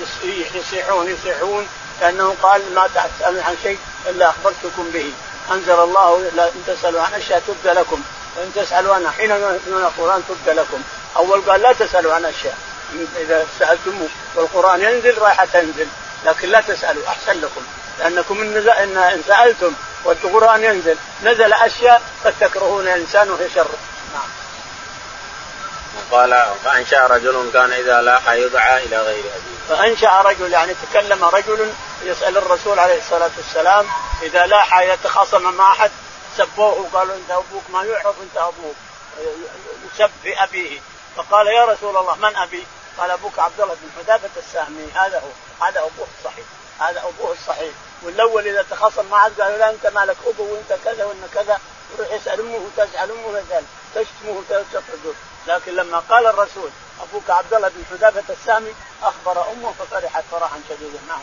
[0.55, 1.67] يصيحون يصيحون
[2.01, 3.77] كانه قال ما تسالون عن شيء
[4.09, 5.13] إلا أخبرتكم به.
[5.51, 8.01] أنزل الله إن تسألوا عن أشياء تبدى لكم.
[8.37, 10.81] وإن تسألوا عنها حين يؤمنون القران تبدى لكم.
[11.15, 12.57] أول قال لا تسألوا عن أشياء.
[13.17, 15.87] إذا سالتموه والقرآن ينزل رايحه تنزل.
[16.25, 17.61] لكن لا تسألوا أحسن لكم.
[17.99, 19.73] لأنكم ان إن سألتم
[20.05, 20.97] والقرآن ينزل.
[21.23, 23.67] نزل أشياء قد تكرهون الإنسان وهي شر.
[24.13, 24.29] نعم.
[26.11, 29.53] وقال فأنشأ رجل كان إذا لاح يدعى إلى غير أبيه.
[29.69, 33.87] فأنشأ رجل يعني تكلم رجل يسأل الرسول عليه الصلاة والسلام
[34.21, 35.91] إذا لاح يتخاصم مع أحد
[36.37, 38.75] سبوه وقالوا إنت أبوك ما يعرف إنت أبوك.
[39.93, 40.79] يسب بابيه
[41.15, 42.65] فقال يا رسول الله من أبي؟
[42.97, 44.87] قال أبوك عبد الله بن حذافة السهمي.
[44.95, 45.65] هذا هو.
[45.65, 46.45] هذا أبوه الصحيح.
[46.79, 47.73] هذا أبوه الصحيح.
[48.05, 51.59] والأول إذا تخاصم معه قالوا لا أنت مالك أبو وأنت كذا وأنت كذا
[51.93, 55.13] يروح يسال امه وتزعل امه ذلك تشتمه وتشتمه
[55.47, 56.69] لكن لما قال الرسول
[57.01, 61.21] أبوك عبد الله بن حذافة السامي أخبر أمه ففرحت فرحا شديدا نعم.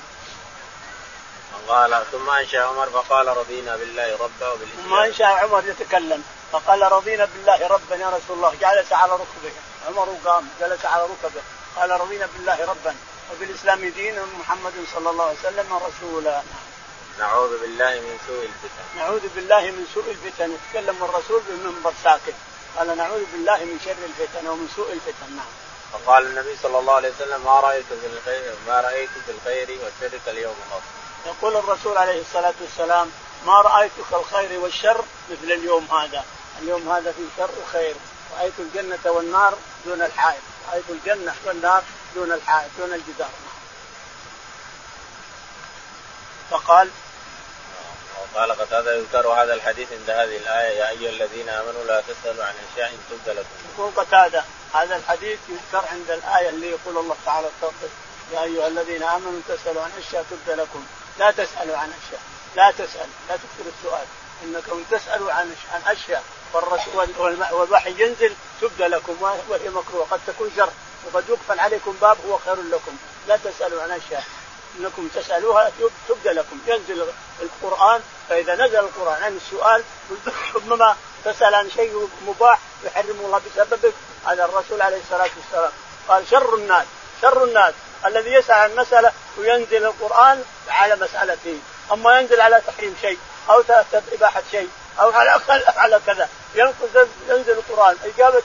[1.68, 4.84] قال ثم أنشأ عمر فقال رضينا بالله ربا وبالإسلام.
[4.84, 9.52] ثم أنشأ عمر يتكلم فقال رضينا بالله ربا يا رسول الله جلس على ركبه.
[9.88, 11.42] عمر قام جلس على ركبه.
[11.76, 12.94] قال رضينا بالله ربا
[13.32, 16.42] وبالإسلام دينا محمد صلى الله عليه وسلم رسولا.
[17.20, 18.85] نعوذ بالله من سوء الفتن.
[18.96, 20.56] نعوذ بالله من سوء الفتن.
[20.56, 22.35] يتكلم الرسول بالمنبر ساكت
[22.76, 25.37] قال نعوذ بالله من شر الفتن ومن سوء الفتن.
[25.37, 25.52] نعم.
[25.92, 30.18] فقال النبي صلى الله عليه وسلم ما رأيت في الخير ما رأيت في الخير والشر
[30.26, 30.83] كاليوم قط.
[31.26, 33.11] يقول الرسول عليه الصلاة والسلام
[33.46, 36.24] ما رايت كالخير والشر مثل اليوم هذا،
[36.62, 37.94] اليوم هذا في شر وخير،
[38.38, 39.54] رأيت الجنة والنار
[39.87, 41.83] دون الحائط، رأيت الجنة والنار
[42.14, 43.30] دون الحائط دون الجدار.
[46.50, 46.90] فقال
[48.34, 52.54] قال قتادة يذكر هذا الحديث عند هذه الآية يا أيها الذين آمنوا لا تسألوا عن
[52.72, 53.48] أشياء تبد لكم.
[53.74, 57.48] يقول قتادة هذا الحديث يذكر عند الآية اللي يقول الله تعالى
[58.32, 60.86] يا أيها الذين آمنوا تسألوا عن أشياء تبد لكم.
[61.18, 62.20] لا تسألوا عن أشياء
[62.56, 64.06] لا تسأل لا تكثر السؤال.
[64.44, 65.82] إنكم تسألوا عن عن
[66.52, 67.08] والرسول
[67.50, 69.16] والوحي ينزل تبدى لكم
[69.48, 70.70] وهي مكروه قد تكون شر
[71.04, 72.96] وقد يقفل عليكم باب هو خير لكم.
[73.28, 74.24] لا تسألوا عن أشياء.
[74.78, 75.72] انكم تسالوها
[76.09, 76.59] تبدى لكم.
[76.66, 77.06] ينزل
[77.42, 79.85] القرآن فإذا نزل القرآن عن السؤال
[80.54, 83.92] ربما تسأل عن شيء مباح يحرم الله بسببه.
[84.26, 85.72] هذا الرسول عليه الصلاة والسلام.
[86.09, 86.87] قال شر الناس
[87.22, 87.74] شر الناس.
[88.06, 91.59] الذي يسأل عن مسألة وينزل القرآن على مسالته
[91.92, 93.18] أما ينزل على تحريم شيء
[93.50, 93.62] أو
[94.12, 94.68] إباحة شيء
[95.00, 95.40] أو على
[95.76, 96.28] على كذا.
[97.28, 97.96] ينزل القرآن.
[98.04, 98.42] إجابة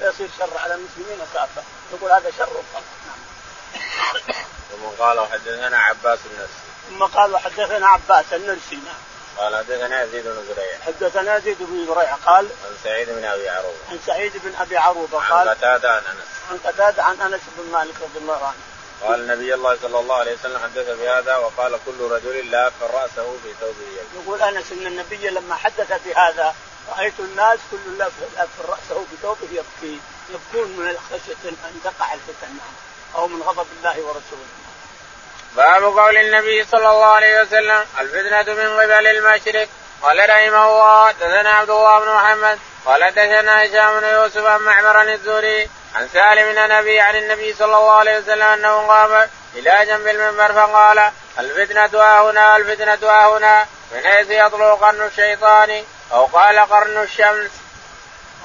[0.00, 2.48] يصير شر على المسلمين كافه يقول هذا شر.
[2.74, 4.44] نعم.
[4.76, 8.94] ثم قال وحدثنا عباس النرسي ثم قال وحدثنا عباس النرسي نعم.
[9.38, 10.78] قال حدثنا يزيد بن زريع.
[10.86, 13.78] حدثنا يزيد بن زريع قال عن سعيد بن أبي عروبة.
[13.90, 16.28] عن سعيد بن أبي عروبة قال عن قتادة عن أنس.
[16.50, 18.56] عن قتادة عن أنس بن مالك رضي الله عنه.
[19.02, 23.52] قال النبي الله صلى الله عليه وسلم حدث بهذا وقال كل رجل لا راسه في
[23.60, 26.54] ثوبه يقول أنس إن النبي لما حدث بهذا
[26.88, 32.56] رأيت الناس كل لف راسه في ثوبه يبكي يبكون من خشيه أن تقع الفتن
[33.14, 34.65] أو من غضب الله ورسوله.
[35.56, 39.68] باب قول النبي صلى الله عليه وسلم الفتنة من قبل المشرق
[40.02, 45.02] قال رحمه الله دثنا عبد الله بن محمد قال دثنا هشام بن يوسف عن معمر
[45.02, 50.06] الزهري عن سالم بن نبي عن النبي صلى الله عليه وسلم أنه قام إلى جنب
[50.06, 56.58] المنبر فقال الفتنة ها هنا الفتنة ها هنا من حيث يطلع قرن الشيطان أو قال
[56.58, 57.50] قرن الشمس.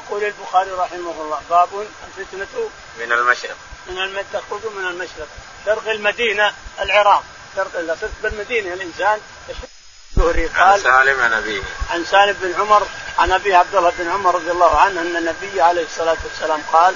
[0.06, 3.58] يقول البخاري رحمه الله باب الفتنة من المشرق.
[3.88, 5.28] من المشرق تخرج من المشرق.
[5.66, 7.24] شرق المدينة العراق.
[7.56, 9.20] شرق اذا صرت بالمدينة الإنسان
[10.18, 11.62] الزهري قال عن سالم عن أبيه.
[11.92, 12.88] عن سالم بن عمر
[13.20, 16.96] عن أبي عبد الله بن عمر رضي الله عنه أن النبي عليه الصلاة والسلام قال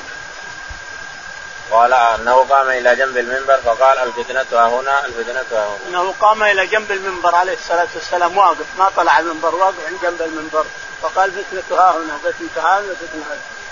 [1.71, 5.78] قال أنه قام إلى جنب المنبر فقال الفتنة ها هنا الفتنة ها هنا.
[5.89, 10.21] أنه قام إلى جنب المنبر عليه الصلاة والسلام واقف ما طلع المنبر واقف عند جنب
[10.21, 10.65] المنبر.
[11.01, 13.25] فقال فتنة ها هنا فتنة ها هنا فتنه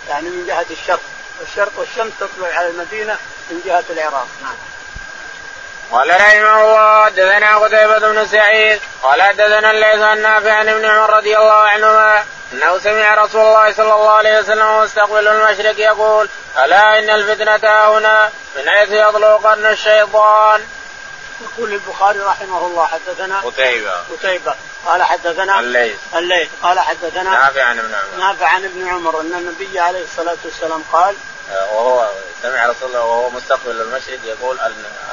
[0.09, 1.01] يعني من جهة الشرق.
[1.41, 3.17] الشرق والشمس تطلع على المدينة
[3.51, 4.27] من جهة العراق.
[4.41, 4.55] نعم.
[5.93, 11.17] قال رحمه الله حدثنا قتيبة بن سعيد قال حدثنا الليث عن نافع عن ابن عمر
[11.17, 16.29] رضي الله عنهما أنه سمع رسول الله صلى الله عليه وسلم مستقبل المشرق يقول
[16.65, 20.61] ألا إن الفتنة هنا؟ من حيث يطلع قرن الشيطان.
[21.41, 23.91] يقول البخاري رحمه الله حدثنا قتيبة.
[23.91, 24.55] قتيبة.
[24.85, 25.97] قال حدثنا الليث.
[26.15, 26.49] الليث.
[26.63, 28.25] قال حدثنا نافع عن ابن عمر.
[28.25, 31.15] نافع عن ابن عمر أن النبي عليه الصلاة والسلام قال
[31.51, 32.09] وهو
[32.41, 34.59] سمع رسول الله وهو مستقبل المشرق يقول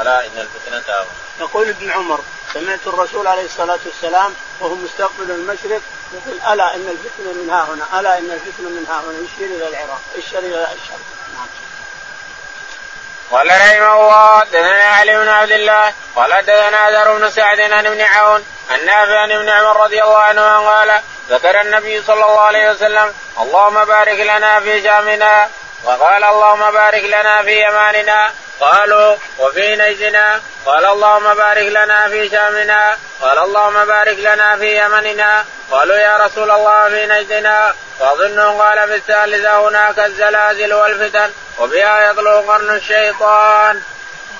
[0.01, 1.07] ألا إن الفتنة هنا.
[1.41, 2.21] يقول ابن عمر
[2.55, 5.81] سمعت الرسول عليه الصلاة والسلام وهو مستقبل المشرق
[6.13, 9.69] يقول ألا إن الفتنة من ها هنا ألا إن الفتنة من ها هنا يشير إلى
[9.69, 11.01] العراق يشير إلى الشرق
[11.35, 11.47] نعم.
[13.31, 18.01] قال رحمه الله دثنا علي بن عبد الله قال دثنا ذر بن سعد عن ابن
[18.01, 22.71] عون عن نافع عن ابن عمر رضي الله عنه قال ذكر النبي صلى الله عليه
[22.71, 25.51] وسلم اللهم بارك لنا في شامنا
[25.85, 30.41] وقال اللهم بارك لنا في يماننا قالوا وفي نجدنا.
[30.67, 35.45] قال اللهم بارك لنا في شامنا قال اللهم بارك لنا في يمننا.
[35.71, 37.75] قالوا يا رسول الله في نجدنا.
[38.01, 43.83] فاظن قال في الثالثة هناك الزلازل والفتن وبها يطلع قرن الشيطان.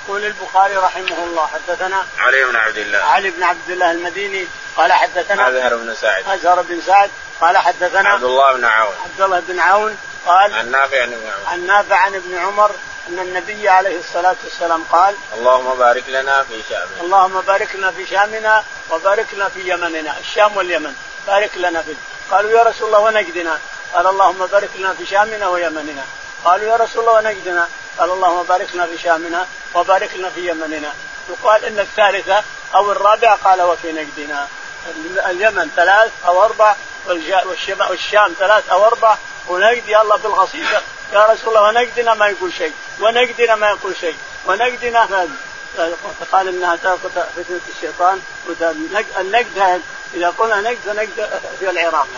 [0.05, 2.99] يقول البخاري رحمه الله حدثنا علي بن عبد الله.
[2.99, 8.09] علي بن عبد الله المديني قال حدثنا أزهر بن سعد؟ أزهر بن سعد؟ قال حدثنا
[8.09, 8.95] عبد الله بن عون.
[9.05, 11.47] عبد الله بن عون قال عن نافع عن ابن عمر.
[11.47, 12.71] عن نافع عن ابن عمر
[13.09, 18.07] أن النبي عليه الصلاة والسلام قال اللهم بارك لنا في شامنا اللهم بارك لنا في
[18.07, 20.95] شامنا وبارك لنا في يمننا الشام واليمن
[21.27, 21.95] بارك لنا في
[22.31, 23.59] قالوا يا رسول الله ونجدنا؟
[23.95, 26.05] قال اللهم بارك لنا في شامنا ويمننا.
[26.45, 30.93] قالوا يا رسول الله ونجدنا؟ قال اللهم بارك لنا في شامنا وبارك لنا في يمننا.
[31.31, 32.43] يقال إن الثالثة
[32.75, 34.49] أو الرابعة قال وفي نجدنا.
[35.27, 36.77] اليمن ثلاث أو أربع
[37.89, 39.17] والشام ثلاث أو أربع
[39.51, 40.83] ونجدي الله بالغصيصه
[41.13, 42.73] يا رسول الله ونجدنا ما يقول شيء.
[43.01, 44.17] ونجدنا ما يقول شيء.
[44.47, 45.29] ونجدنا هذا.
[46.21, 48.21] فقال إنها تاخذ فتنة الشيطان.
[49.19, 49.83] النجد
[50.15, 52.09] إذا قلنا نجد فنجد في العراق.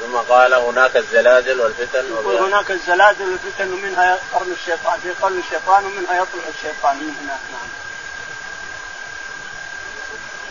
[0.00, 5.00] ثم قال هناك الزلازل والفتن وهناك الزلازل والفتن ومنها قرن الشيطان.
[5.00, 7.40] في قرن الشيطان ومنها يطلع الشيطان من هناك.
[7.52, 7.81] نعم.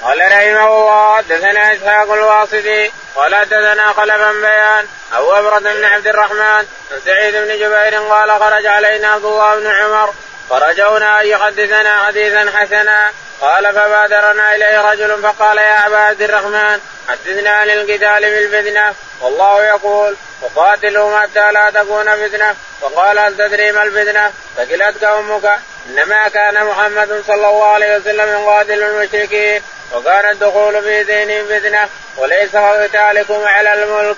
[0.03, 6.41] قال رحمه الله حدثنا إسحاق الواسطي قال حدثنا خلفا بيان أبو ابرة بن عبد الرحمن
[6.41, 10.13] عن سعيد بن جبير قال خرج علينا عبد الله بن عمر
[10.49, 13.09] فرجونا أن يحدثنا حديثا حسنا
[13.41, 20.15] قال فبادرنا إليه رجل فقال يا أبا عبد الرحمن حدثنا عن القتال بالفتنة والله يقول
[20.41, 22.55] وقاتلهم حتى لا تكون فتنة.
[22.82, 25.59] وقال هل تدري ما الفتنة؟ ثقلتك أمك
[25.89, 29.61] إنما كان محمد صلى الله عليه وسلم يقاتل المشركين.
[29.93, 34.17] وكان الدخول في دينهم فتنه وليس قتالكم على الملك.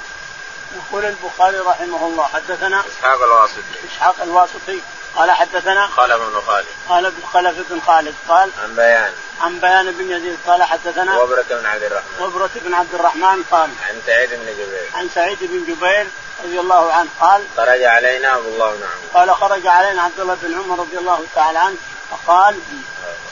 [0.76, 3.62] يقول البخاري رحمه الله حدثنا إسحاق الواسطي.
[3.94, 4.80] إسحاق الواسطي
[5.16, 6.68] قال حدثنا خلف بن خالد.
[6.90, 9.14] قال ابن خلف بن خالد قال عن بيان.
[9.42, 12.22] عن بيان بن يزيد قال حدثنا وبرة بن عبد الرحمن.
[12.22, 14.90] وبرة بن عبد الرحمن قال عن سعيد بن جبير.
[14.94, 16.08] عن سعيد بن جبير
[16.46, 19.14] رضي الله عنه قال خرج علينا عبد الله بن عمر.
[19.14, 21.78] قال خرج علينا عبد الله بن عمر رضي الله تعالى عنه
[22.12, 22.60] فقال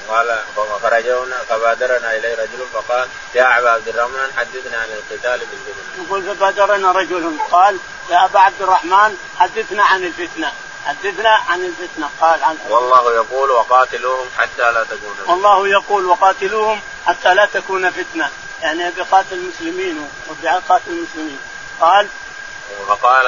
[0.10, 6.06] قال فخرجونا فبادرنا إليه رجل فقال يا أبا عبد الرحمن حدثنا عن القتال بالفتنه.
[6.06, 7.78] يقول فبادرنا رجل قال
[8.10, 10.54] يا أبا عبد الرحمن حدثنا عن الفتنة.
[10.86, 12.10] حدثنا عن الفتنة.
[12.22, 15.32] قال عن والله يقول وقاتلوهم حتى لا تكون فتنة.
[15.32, 18.30] والله يقول وقاتلوهم حتى لا تكون فتنة.
[18.62, 21.40] يعني بقاتل المسلمين وبقاتل المسلمين.
[21.80, 22.08] قال
[22.88, 23.28] فقال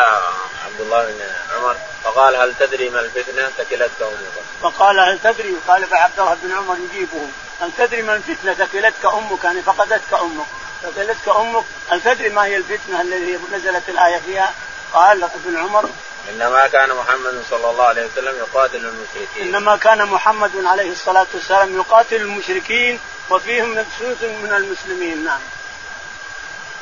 [0.66, 1.22] عبد الله بن
[1.56, 4.46] عمر فقال هل تدري ما الفتنة؟ ثكلتك أمك.
[4.64, 7.28] فقال هل تدري؟ قال عبد الله بن عمر يجيبه
[7.62, 10.46] هل تدري ما الفتنه ثكلتك أمك؟ يعني فقدتك أمك.
[10.84, 11.64] ثكلتك أمك.
[11.90, 14.54] هل تدري ما هي الفتنة التي نزلت الآية فيها؟
[14.94, 15.90] قال ابن عمر.
[16.30, 19.56] إنما كان محمد صلى الله عليه وسلم يقاتل المشركين.
[19.56, 23.00] إنما كان محمد عليه الصلاة والسلام يقاتل المشركين
[23.30, 25.24] وفيهم نفسوس من المسلمين.
[25.24, 25.42] نعم.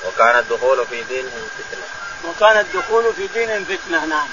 [0.07, 1.83] وكان الدخول في دينهم فتنة.
[2.23, 4.05] وكان الدخول في دينهم فتنة.
[4.05, 4.27] نعم.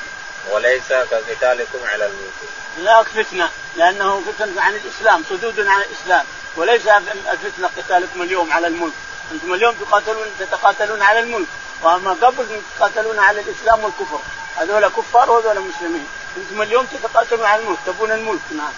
[0.51, 6.26] وليس كقتالكم على الملك لا فتنة لأنه فتنة عن الإسلام صدود عن الإسلام.
[6.57, 6.87] وليس
[7.33, 8.93] الفتنه قتالكم اليوم على الملك.
[9.33, 11.47] أنتم اليوم تقاتلون تتقاتلون على الملك.
[11.83, 14.20] وأما قبل تقاتلون على الإسلام والكفر.
[14.57, 16.09] هذول كفار وهذول مسلمين.
[16.37, 18.41] أنتم اليوم تتقاتلون على الملك تبون الملك.
[18.51, 18.72] نعم.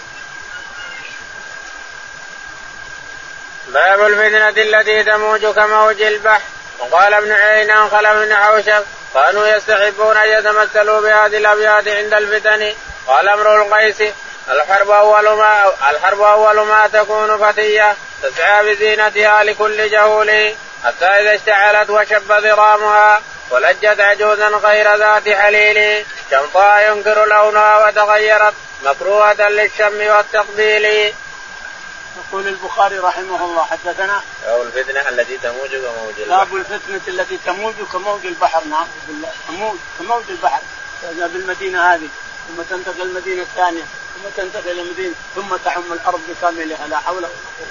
[3.67, 6.41] باب الفتنة التي تموج كموج البحر.
[6.79, 8.83] وقال ابن عيينة خلف بن عوشب.
[9.13, 12.73] كانوا يستحبون أن يتمثلوا بهذه الأبيات عند الفتن.
[13.11, 14.13] قال أمر القيس
[14.49, 20.53] الحرب أول ما الحرب أول ما تكون فتية تسعى بزينتها لكل جهول
[20.85, 26.05] حتى إذا اشتعلت وشب ضرامها ولجت عجوزا غير ذات حليل.
[26.31, 28.53] شمطاء ينكر لونها وتغيرت
[28.83, 30.85] مكروهة للشم والتقبيل.
[30.85, 36.37] يقول البخاري رحمه الله حدثنا باب الفتنة التي تموج كموج البحر.
[36.37, 40.61] باب الفتنة التي تموج كموج البحر نعم بالله تموج كموج البحر
[41.03, 42.09] بالمدينة هذه.
[42.55, 43.83] ثم تنتقل المدينة الثانية
[44.15, 47.67] ثم تنتقل المدينة ثم تعم الأرض بكاملها لا حول ولا قوة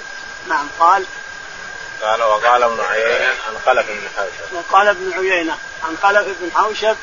[0.47, 1.05] نعم قال؟
[2.01, 4.53] قال وقال ابن عيينة عن خلف بن حوشب.
[4.53, 6.95] وقال ابن عيينة عن خلف بن حوشب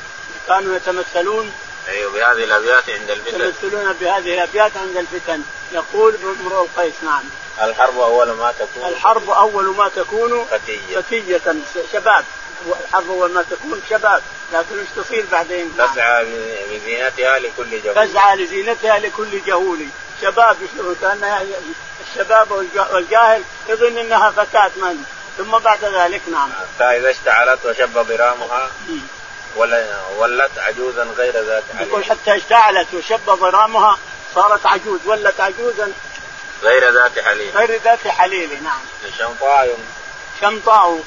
[0.46, 1.52] كانوا يتمثلون.
[1.88, 3.40] أيوه بهذه الأبيات عند الفتن.
[3.40, 5.42] يتمثلون بهذه الأبيات عند الفتن.
[5.72, 7.22] يقول امرؤ القيس نعم.
[7.62, 11.00] الحرب أول ما تكون الحرب أول ما تكون فتية.
[11.00, 11.54] فتية
[11.92, 12.24] شباب.
[12.84, 16.26] الحرب اول ما تكون شباب لكن إيش تصير بعدين؟ تسعى
[16.70, 18.08] بزينتها لكل جهول.
[18.08, 19.86] تسعى لزينتها لكل جهول.
[20.22, 20.56] شباب
[21.00, 21.48] كأن
[22.08, 22.50] الشباب
[22.92, 25.04] والجاهل يظن إنها فتاة من؟
[25.38, 26.50] ثم بعد ذلك نعم.
[26.52, 28.70] حتى إذا اشتعلت وشب ضرامها
[30.18, 33.98] ولت عجوزا غير ذات حليل يقول حتى اشتعلت وشب ضرامها
[34.34, 35.92] صارت عجوز ولت عجوزا
[36.62, 38.80] غير ذات حليل غير ذات حليل نعم.
[39.18, 39.78] شمطاء.
[40.40, 41.00] شمطاء.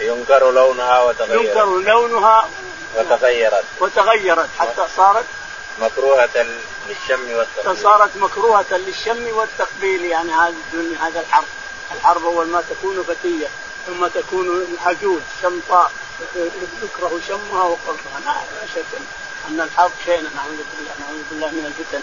[0.00, 1.44] ينكر لونها وتغيرت.
[1.44, 2.48] ينكر لونها
[2.96, 3.64] وتغيرت.
[3.80, 5.24] وتغيرت حتى صارت
[5.80, 6.46] مكروهة
[6.88, 7.76] للشم والتقبيل.
[7.76, 11.44] فصارت مكروهة للشم والتقبيل يعني هذا الدنيا هذا الحرب.
[11.96, 13.48] الحرب أول ما تكون فتية
[13.86, 15.90] ثم تكون عجوز شمطاء
[16.82, 18.20] يكره شمها وقربها.
[18.26, 18.34] لا
[18.74, 19.00] شك
[19.48, 22.02] أن الحرب شيء نعوذ بالله نعوذ بالله من الفتن.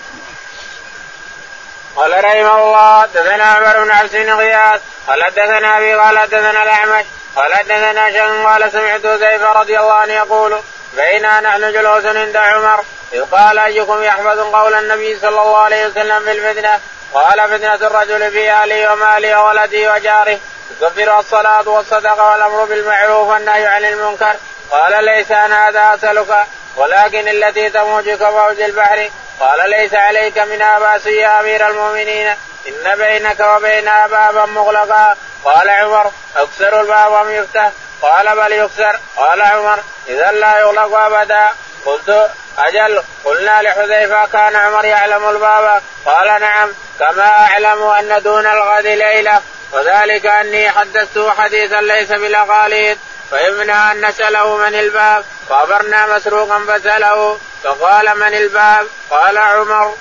[1.95, 7.05] قال رحمه الله حدثنا عمر بن عبد بن غياث قال حدثنا أبي قال حدثنا الأعمش
[7.35, 10.61] قال حدثنا شيخ قال سمعت زيف رضي الله عنه يقول
[10.93, 12.83] بينا نحن جلوس عند عمر.
[13.13, 16.79] إذ قال أيكم يحفظ قول النبي صلى الله عليه وسلم في الفتنة
[17.13, 20.39] قال فتنة الرجل في أهله وماله وولده وجاره.
[20.81, 24.35] تكفر الصلاة والصدقة والأمر بالمعروف والنهي عن المنكر.
[24.71, 29.09] قال ليس أنا هذا أسألك ولكن التي تموج كموج البحر.
[29.39, 32.35] قال ليس عليك منها بأس يا أمير المؤمنين.
[32.67, 35.15] إن بينك وبينها بابا مغلقا.
[35.45, 37.71] قال عمر اكسر الباب أم يفتح.
[38.01, 38.99] قال بل يكسر.
[39.17, 41.49] قال عمر إذا لا يغلق أبدا.
[41.85, 43.03] قلت أجل.
[43.25, 45.81] قلنا لحذيفة كان عمر يعلم الباب.
[46.05, 49.41] قال نعم كما أعلم أن دون الغد ليلة.
[49.71, 52.97] وذلك أني حدثته حديثا ليس بالأقاليد.
[53.31, 55.25] فإمنا أن نسأله من الباب.
[55.49, 59.93] فأمرنا مسروقا فسأله فقال من الباب؟ قال عمر.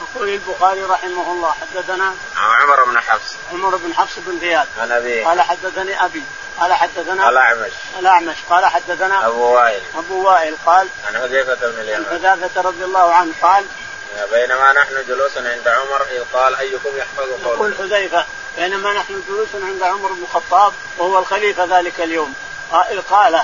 [0.00, 3.34] يقول البخاري رحمه الله حدثنا عمر بن حفص.
[3.52, 6.22] عمر بن حفص بن غياث عن ابي قال حدثني أبي
[6.60, 9.82] قال حدثنا الاعمش الاعمش قال حدثنا أبو وائل.
[9.96, 12.06] أبو وائل قال عن حذيفة بن اليمان.
[12.06, 13.64] حذيفة رضي الله عنه قال
[14.32, 17.54] بينما نحن جلوس عند عمر إذ قال أيكم يحفظ قوله.
[17.54, 18.24] يقول حذيفة
[18.56, 22.34] بينما نحن جلوس عند عمر بن الخطاب وهو الخليفة ذلك اليوم.
[23.10, 23.40] قال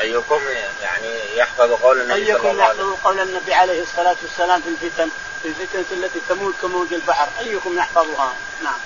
[0.00, 0.40] أيكم
[0.82, 2.58] يعني يحفظ قول النبي وسلم.
[2.60, 5.08] يحفظ قول النبي عليه الصلاة والسلام في الفتن؟
[5.42, 8.32] في الفتنه التي تموت كموج البحر أيكم يحفظها؟
[8.62, 8.78] نعم.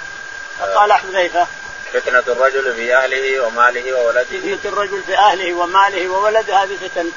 [0.58, 1.46] فقال حذيفه
[1.92, 4.24] فتنة الرجل في أهله وماله وولده.
[4.24, 7.10] فتنة الرجل في أهله وماله وولده هذه فتن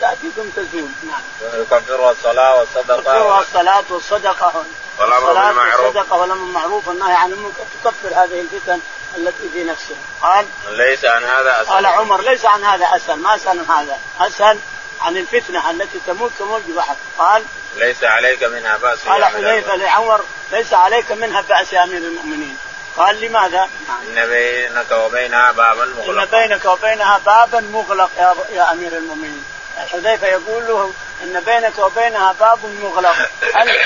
[0.00, 1.20] تأتيكم تزول نعم.
[1.62, 2.98] يكفرها الصلاة والصدقة.
[2.98, 4.64] يكفرها الصلاة والصدقة.
[4.98, 5.96] والأمر بالمعروف.
[5.96, 7.64] والصدقة والأمر بالمعروف والنهي عن المنكر.
[7.84, 8.80] تكفر هذه الفتن
[9.16, 13.34] التي في نفسه قال ليس عن هذا أسهل قال عمر ليس عن هذا أسهل ما
[13.34, 14.58] أسهل عن هذا؟ أسهل
[15.02, 17.44] عن الفتنة التي تموت كموج بحر قال
[17.76, 20.20] ليس عليك منها بأس قال حذيفة لعمر
[20.52, 22.58] ليس عليك منها بأس يا أمير المؤمنين.
[22.96, 23.68] قال لماذا؟
[24.08, 29.44] إن بينك وبينها بابا مغلقا إن بينك وبينها بابا مغلق يا, يا أمير المؤمنين.
[29.92, 30.92] حذيفة يقول له
[31.22, 33.14] إن بينك وبينها باب مغلق.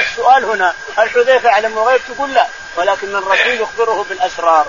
[0.00, 2.46] السؤال هنا هل حذيفة يعلم الغيب تقول لا؟
[2.76, 4.66] ولكن الرسول يخبره بالأسرار.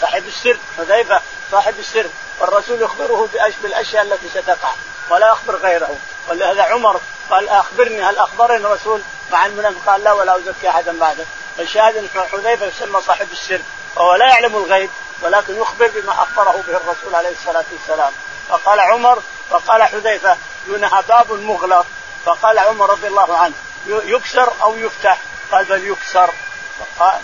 [0.00, 1.20] صاحب السر حذيفة
[1.52, 2.06] صاحب السر
[2.38, 3.28] والرسول يخبره
[3.62, 4.68] بالأشياء التي ستقع.
[5.10, 5.96] ولا يخبر غيره.
[6.28, 7.00] ولهذا عمر.
[7.30, 9.00] قال أخبرني هل أخبرني الرسول؟
[9.32, 11.26] مع المنافق قال لا ولا أزكي أحدا بعدك
[11.56, 13.60] فالشاهد إن حذيفة يسمى صاحب السر
[13.96, 14.90] وهو لا يعلم الغيب
[15.22, 18.12] ولكن يخبر بما أخبره به الرسول عليه الصلاة والسلام.
[18.48, 20.36] فقال عمر فقال حذيفة
[20.66, 21.86] دونها باب مغلق.
[22.24, 23.54] فقال عمر رضي الله عنه
[23.86, 25.18] يكسر أو يفتح؟
[25.52, 26.30] قال بل يكسر.
[26.78, 27.20] فقال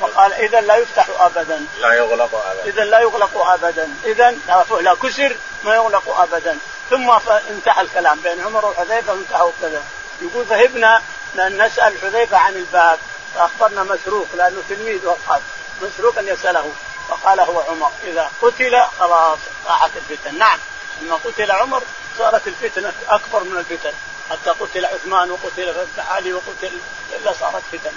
[0.00, 1.66] وقال اذا لا يفتح ابدا.
[1.80, 2.64] لا يغلق ابدا.
[2.64, 3.94] اذا لا يغلق ابدا.
[4.04, 4.36] اذا
[4.80, 6.58] لا كسر ما يغلق ابدا.
[6.90, 7.10] ثم
[7.50, 9.82] انتهى الكلام بين عمر وحذيفة انتهوا كذا.
[10.22, 11.02] يقول ذهبنا
[11.36, 12.98] نسأل حذيفة عن الباب
[13.34, 15.40] فأخبرنا مسروق لأنه تلميذ وقال
[15.82, 16.72] مسروق أن يسأله
[17.08, 20.38] فقال هو عمر إذا قتل خلاص راحت الفتن.
[20.38, 20.58] نعم
[21.02, 21.82] لما قتل عمر
[22.18, 23.92] صارت الفتنه أكبر من الفتن.
[24.30, 25.74] حتى قتل عثمان وقتل
[26.10, 26.72] علي وقتل
[27.16, 27.92] إلا صارت فتن.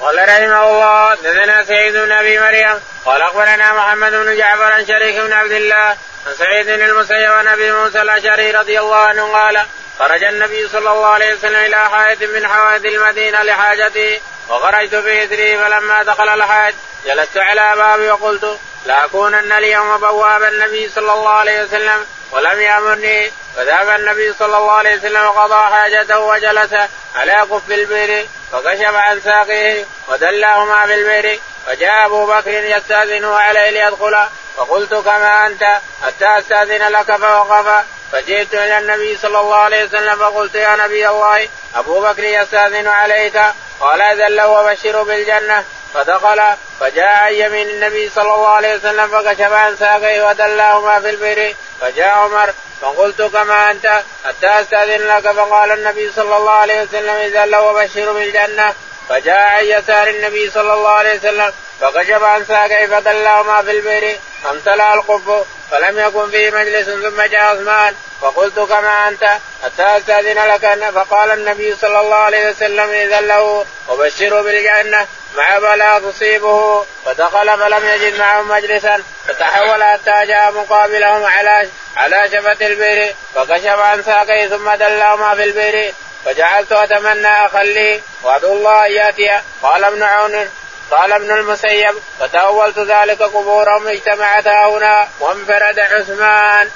[0.00, 5.16] قال رحمه الله دثنا سعيد بن أبي مريم قال أخبرنا محمد بن جعفر عن شريك
[5.16, 9.62] بن عبد الله عن سعيد المسيب عن أبي موسى الأشعري رضي الله عنه قال
[9.98, 16.02] خرج النبي صلى الله عليه وسلم إلى حائط من حوائط المدينة لحاجته وخرجت بإثره فلما
[16.02, 16.74] دخل الحاج
[17.06, 23.30] جلست على بابي وقلت لاكونن اليوم بواب النبي صلى الله عليه وسلم ولم يأمرني.
[23.56, 26.74] فذهب النبي صلى الله عليه وسلم وقضى حاجته وجلس
[27.16, 34.26] على قف البئر فكشف عن ساقيه ودلاهما في البئر فجاء أبو بكر يستاذنه عليه ليدخل
[34.56, 37.84] فقلت كما أنت حتى أستأذن لك فوقف.
[38.12, 43.40] فجئت إلى النبي صلى الله عليه وسلم فقلت يا نبي الله أبو بكر يستأذن عليك؟
[43.80, 45.64] قال أذن له وبشره بالجنة.
[45.94, 46.42] فدخل
[46.80, 51.54] فجاء عن يمين النبي صلى الله عليه وسلم فكشف عن ساقيه ودلاهما في البئر.
[51.82, 57.46] فجاء عمر فقلت كما أنت حتى أستأذن لك فقال النبي صلى الله عليه وسلم إذا
[57.46, 58.74] له وبشر بالجنة
[59.08, 64.94] فجاء عن يسار النبي صلى الله عليه وسلم فكشف عن ساقيه فدلاهما في البئر فامتلأ
[64.94, 69.24] القب فلم يكن فيه مجلس ثم جاء عثمان فقلت كما أنت
[69.64, 75.06] حتى أستأذن لك فقال النبي صلى الله عليه وسلم إذا له وبشره بالجنة
[75.36, 82.66] مع بلاء تصيبه فدخل فلم يجد معهم مجلسا فتحول حتى جاء مقابلهم على على شفة
[82.66, 85.92] البئر فكشف عن ساقيه ثم دلاهما في البئر
[86.24, 90.50] فجعلت أتمنى اخلي وادعو الله أن يأتي قال ابن عون
[90.90, 96.70] قال ابن المسيب فتأولت ذلك قبورهم اجتمعت هنا وانفرد عثمان.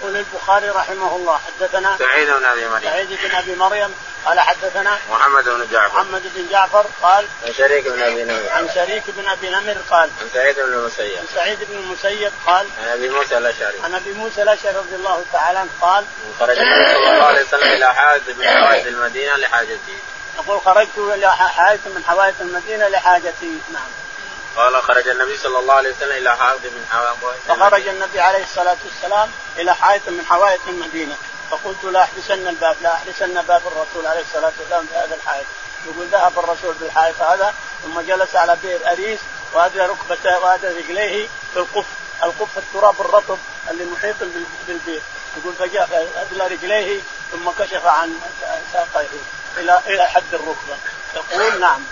[0.00, 3.94] يقول البخاري رحمه الله حدثنا سعيد بن أبي مريم سعيد بن أبي مريم
[4.26, 5.94] قال حدثنا محمد بن جعفر.
[5.94, 8.48] محمد بن جعفر قال عن شريك بن أبي نمر.
[8.50, 11.18] عن شريك بن أبي نمر قال عن سعيد بن المسيب.
[11.18, 13.80] عن سعيد بن المسيب قال عن أبي موسى الأشعري.
[13.84, 16.04] عن أبي موسى الأشعري رضي الله تعالى عنه قال
[16.40, 19.98] خرج النبي صلى الله عليه وسلم إلى حائط من حوائط المدينة لحاجته
[20.38, 23.58] يقول خرجت إلى حائط من حوائط المدينة لحاجتي.
[23.72, 23.88] نعم.
[24.56, 28.76] قال خرج النبي صلى الله عليه وسلم إلى حائط من حوائط فخرج النبي عليه الصلاة
[28.84, 31.16] والسلام إلى حائط من حوائط المدينة.
[31.54, 35.46] فقلت لا أحبسن الباب لا أحبسن باب الرسول عليه الصلاة والسلام في هذا الحائط.
[35.86, 39.20] يقول ذهب الرسول بالحائط هذا ثم جلس على بئر أريس
[39.52, 41.84] وادى ركبته وادى رجليه في القف.
[42.24, 43.38] القف التراب الرطب
[43.70, 44.16] اللي محيط
[44.66, 45.02] بالبئر.
[45.36, 47.00] يقول فجاء ادلى رجليه
[47.32, 48.20] ثم كشف عن
[48.72, 49.06] ساقيه.
[49.56, 50.76] إلى إلى حد الركبة.
[51.14, 51.84] يقول نعم.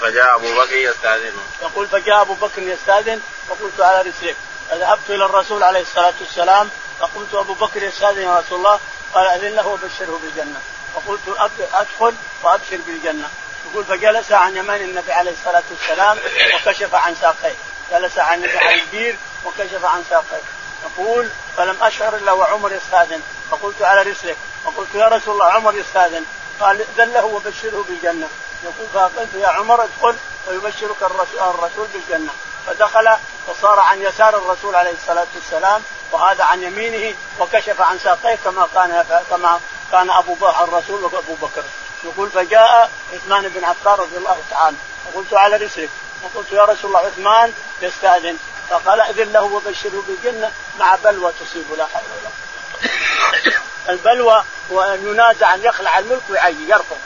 [0.00, 1.42] فجاء أبو بكر يستأذنه.
[1.62, 4.36] يقول فجاء أبو بكر يستأذن فقلت على رسلك
[4.70, 8.80] فذهبت إلى الرسول عليه الصلاة والسلام فقلت أبو بكر يستأذن يا رسول الله
[9.14, 10.60] قال أذن له وبشره بالجنة.
[10.94, 13.28] فقلت أدخل وأبشر بالجنة.
[13.70, 16.18] يقول فجلس عن يمان النبي عليه الصلاة والسلام
[16.54, 17.54] وكشف عن ساقيه.
[17.90, 20.42] جلس عن البير وكشف عن ساقيه.
[20.84, 24.36] يقول فلم أشعر إلا وعمر يستاذن فقلت على رسلك.
[24.64, 26.24] فقلت يا رسول الله عمر يستاذن
[26.60, 28.28] قال اذن له وبشره بالجنة.
[28.64, 32.32] يقول فقلت يا عمر ادخل ويبشرك الرسول, بالجنة.
[32.66, 35.82] فدخل فصار عن يسار الرسول عليه الصلاة والسلام
[36.12, 39.60] وهذا عن يمينه وكشف عن ساقيه كما كان كما
[39.92, 41.64] كان أبو بكر الرسول وابو بكر.
[42.04, 44.76] يقول فجاء عثمان بن عفان رضي الله تعالى.
[45.06, 45.90] وقلت على رسلك.
[46.22, 47.52] وقلت يا رسول الله عثمان
[47.82, 48.38] يستأذن.
[48.70, 53.54] فقال أذن له وبشره بالجنة مع بلوى تصيب لا حول ولا قوة
[53.88, 56.98] البلوى وان ينازع أن يخلع الملك ويعي يرفض.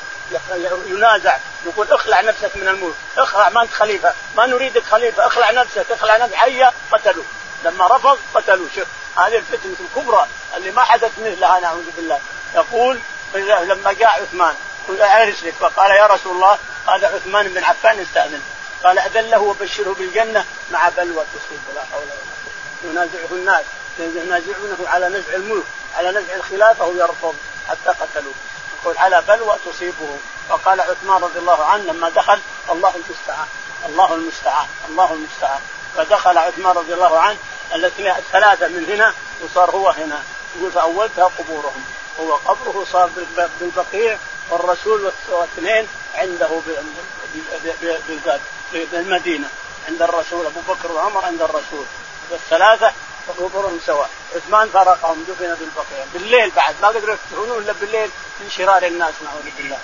[0.87, 1.37] ينازع
[1.67, 6.17] يقول اخلع نفسك من الملك اخلع ما أنت خليفة ما نريدك خليفة اخلع نفسك اخلع
[6.17, 7.25] نفسك حيا قتلوه
[7.65, 8.87] لما رفض قتلوه شوف
[9.17, 12.21] هذه الفتنة الكبرى اللي ما حدث مثلها نعوذ بالله.
[12.55, 13.01] يقول
[13.35, 14.55] لما جاء عثمان
[14.89, 16.59] على رسلك فقال يا رسول الله
[16.89, 18.43] هذا عثمان بن عفان استأذن.
[18.85, 21.61] قال اذن له وبشره بالجنة مع بلوى تصيب.
[21.75, 22.91] لا حول ولا قوة.
[22.91, 23.65] ينازعه الناس.
[23.99, 25.65] ينازعونه على نزع الملك
[25.97, 27.35] على نزع الخلافة ويرفض
[27.69, 28.35] حتى قتلوه.
[28.83, 30.19] يقول على بلوى تصيبه.
[30.49, 32.41] فقال عثمان رضي الله عنه لما دخل
[32.73, 33.49] الله المستعان
[33.87, 35.61] الله المستعان الله المستعان.
[35.97, 37.39] فدخل عثمان رضي الله عنه
[38.19, 39.15] الثلاثه من هنا
[39.45, 40.23] وصار هو هنا.
[40.57, 41.85] يقول فأولتها قبورهم.
[42.21, 43.11] هو قبره صار
[43.61, 44.19] بالبقيع
[44.51, 46.49] والرسول واثنين عنده
[48.73, 49.49] بالمدينة.
[49.89, 51.85] عند الرسول أبو بكر وعمر عند الرسول.
[52.31, 52.93] والثلاثة
[53.39, 54.11] قبورهم سواء.
[54.37, 56.05] عثمان فرقهم دفن بالبقيع.
[56.15, 58.11] بالليل بعد ما قدروا يفتحونه إلا بالليل
[58.41, 59.79] من شرار الناس نعوذ بالله.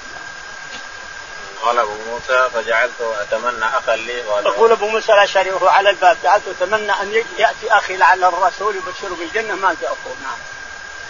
[1.63, 4.13] قال أبو موسى فجعلت أتمنى أخا لي
[4.45, 9.15] يقول أبو موسى الاشعري وهو على الباب جعلت أتمنى أن ياتي أخي لعل الرسول يبشر
[9.15, 10.37] بالجنة ما جاء نعم.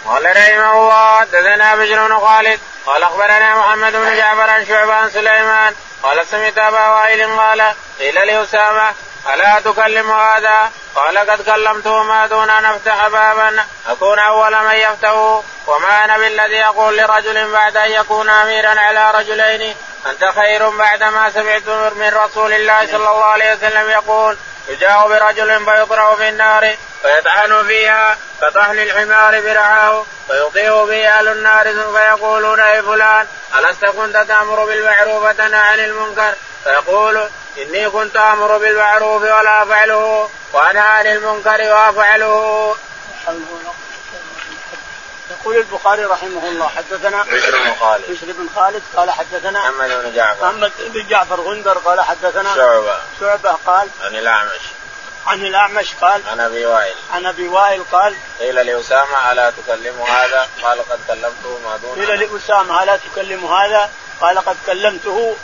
[0.05, 5.09] قال رحمه الله حدثنا بشر بن خالد قال أخبرنا محمد بن جعفر عن شعبه عن
[5.09, 8.93] سليمان قال سمعت أبا وائل قال قيل لأسامة
[9.33, 13.63] ألا تكلم هذا؟ قال قد كلمته ما دون أن أفتح بابا.
[13.87, 19.75] أكون أول من يفتحه وما أنا بالذي أقول لرجل بعد أن يكون اميرا على رجلين؟
[20.05, 25.65] أنت خير بعد ما سمعت من رسول الله صلى الله عليه وسلم يقول يجاء برجل
[25.65, 33.27] فيطرح في النار فيطحن فيها كطحن الحمار برعاه فيطيع به أهل النار فيقولون أي فلان
[33.55, 36.33] ألست كنت تأمر بالمعروف وتنهى عن المنكر؟
[36.67, 42.75] فيقول إني كنت أمر بالمعروف ولا أفعله وأنهى عن المنكر وأفعله.
[45.31, 48.11] يقول البخاري رحمه الله حدثنا بشر بن خالد.
[48.11, 50.45] بشر بن خالد قال حدثنا محمد بن جعفر.
[50.45, 52.97] محمد بن جعفر غندر قال حدثنا شعبة.
[53.19, 54.61] شعبة قال عن الأعمش.
[55.27, 56.95] عن الأعمش قال عن أبي وائل.
[57.13, 62.19] عن أبي وائل قال قيل لأسامة ألا تكلم هذا؟ قال قد كلمته ما دون قيل
[62.19, 63.89] لأسامة ألا تكلم هذا؟
[64.21, 65.35] قال قد كلمته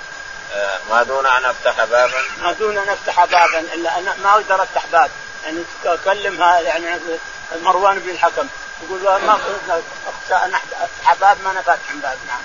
[0.89, 2.23] ما دون أن أفتح بابا.
[2.41, 5.11] ما دون أن أفتح بابا إلا أنا ما أقدر أفتح باب.
[5.43, 6.99] يعني أكلمها يعني
[7.61, 8.47] مروان بن الحكم.
[8.83, 12.17] يقول ما اخشى أن افتح باب ما أنا فاتح باب.
[12.27, 12.41] نعم.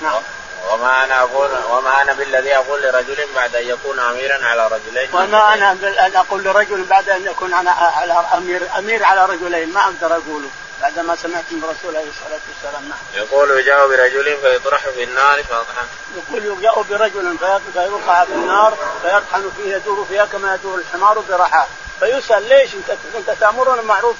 [0.00, 0.22] نعم.
[0.70, 5.08] وما أنا أقول وما أنا بالذي أقول لرجل بعد أن يكون اميرا على رجلين.
[5.12, 5.72] وما أنا
[6.06, 10.50] أن أقول لرجل بعد أن يكون أنا على امير أمير على رجلين ما أقدر أقوله.
[10.80, 12.98] بعد ما سمعت من الرسول عليه الصلاة والسلام نعم.
[13.14, 15.86] يقول يجاء برجل فيطرح في النار فيطحن.
[16.16, 17.38] يقول يجاء برجل
[17.72, 21.66] فيوقع في النار فيطحن فيه يدور فيها كما يدور الحمار برحاه
[22.00, 24.16] فيسأل ليش انت انت تأمرنا معروف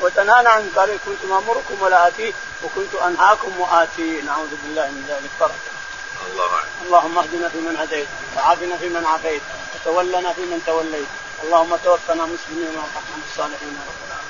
[0.00, 2.32] وتنهانا عن قال كنت مأمركم ولا اتيه
[2.64, 4.20] وكنت أنهاكم وآتي.
[4.22, 5.30] نعوذ بالله من ذلك.
[5.40, 5.54] فرق.
[6.30, 6.44] الله
[6.86, 9.42] اللهم اهدنا فيمن هديت وعافنا فيمن عافيت
[9.74, 11.08] وتولنا فيمن توليت.
[11.44, 14.25] اللهم توفنا مسلمين والحقنا بالصالحين رب العالمين.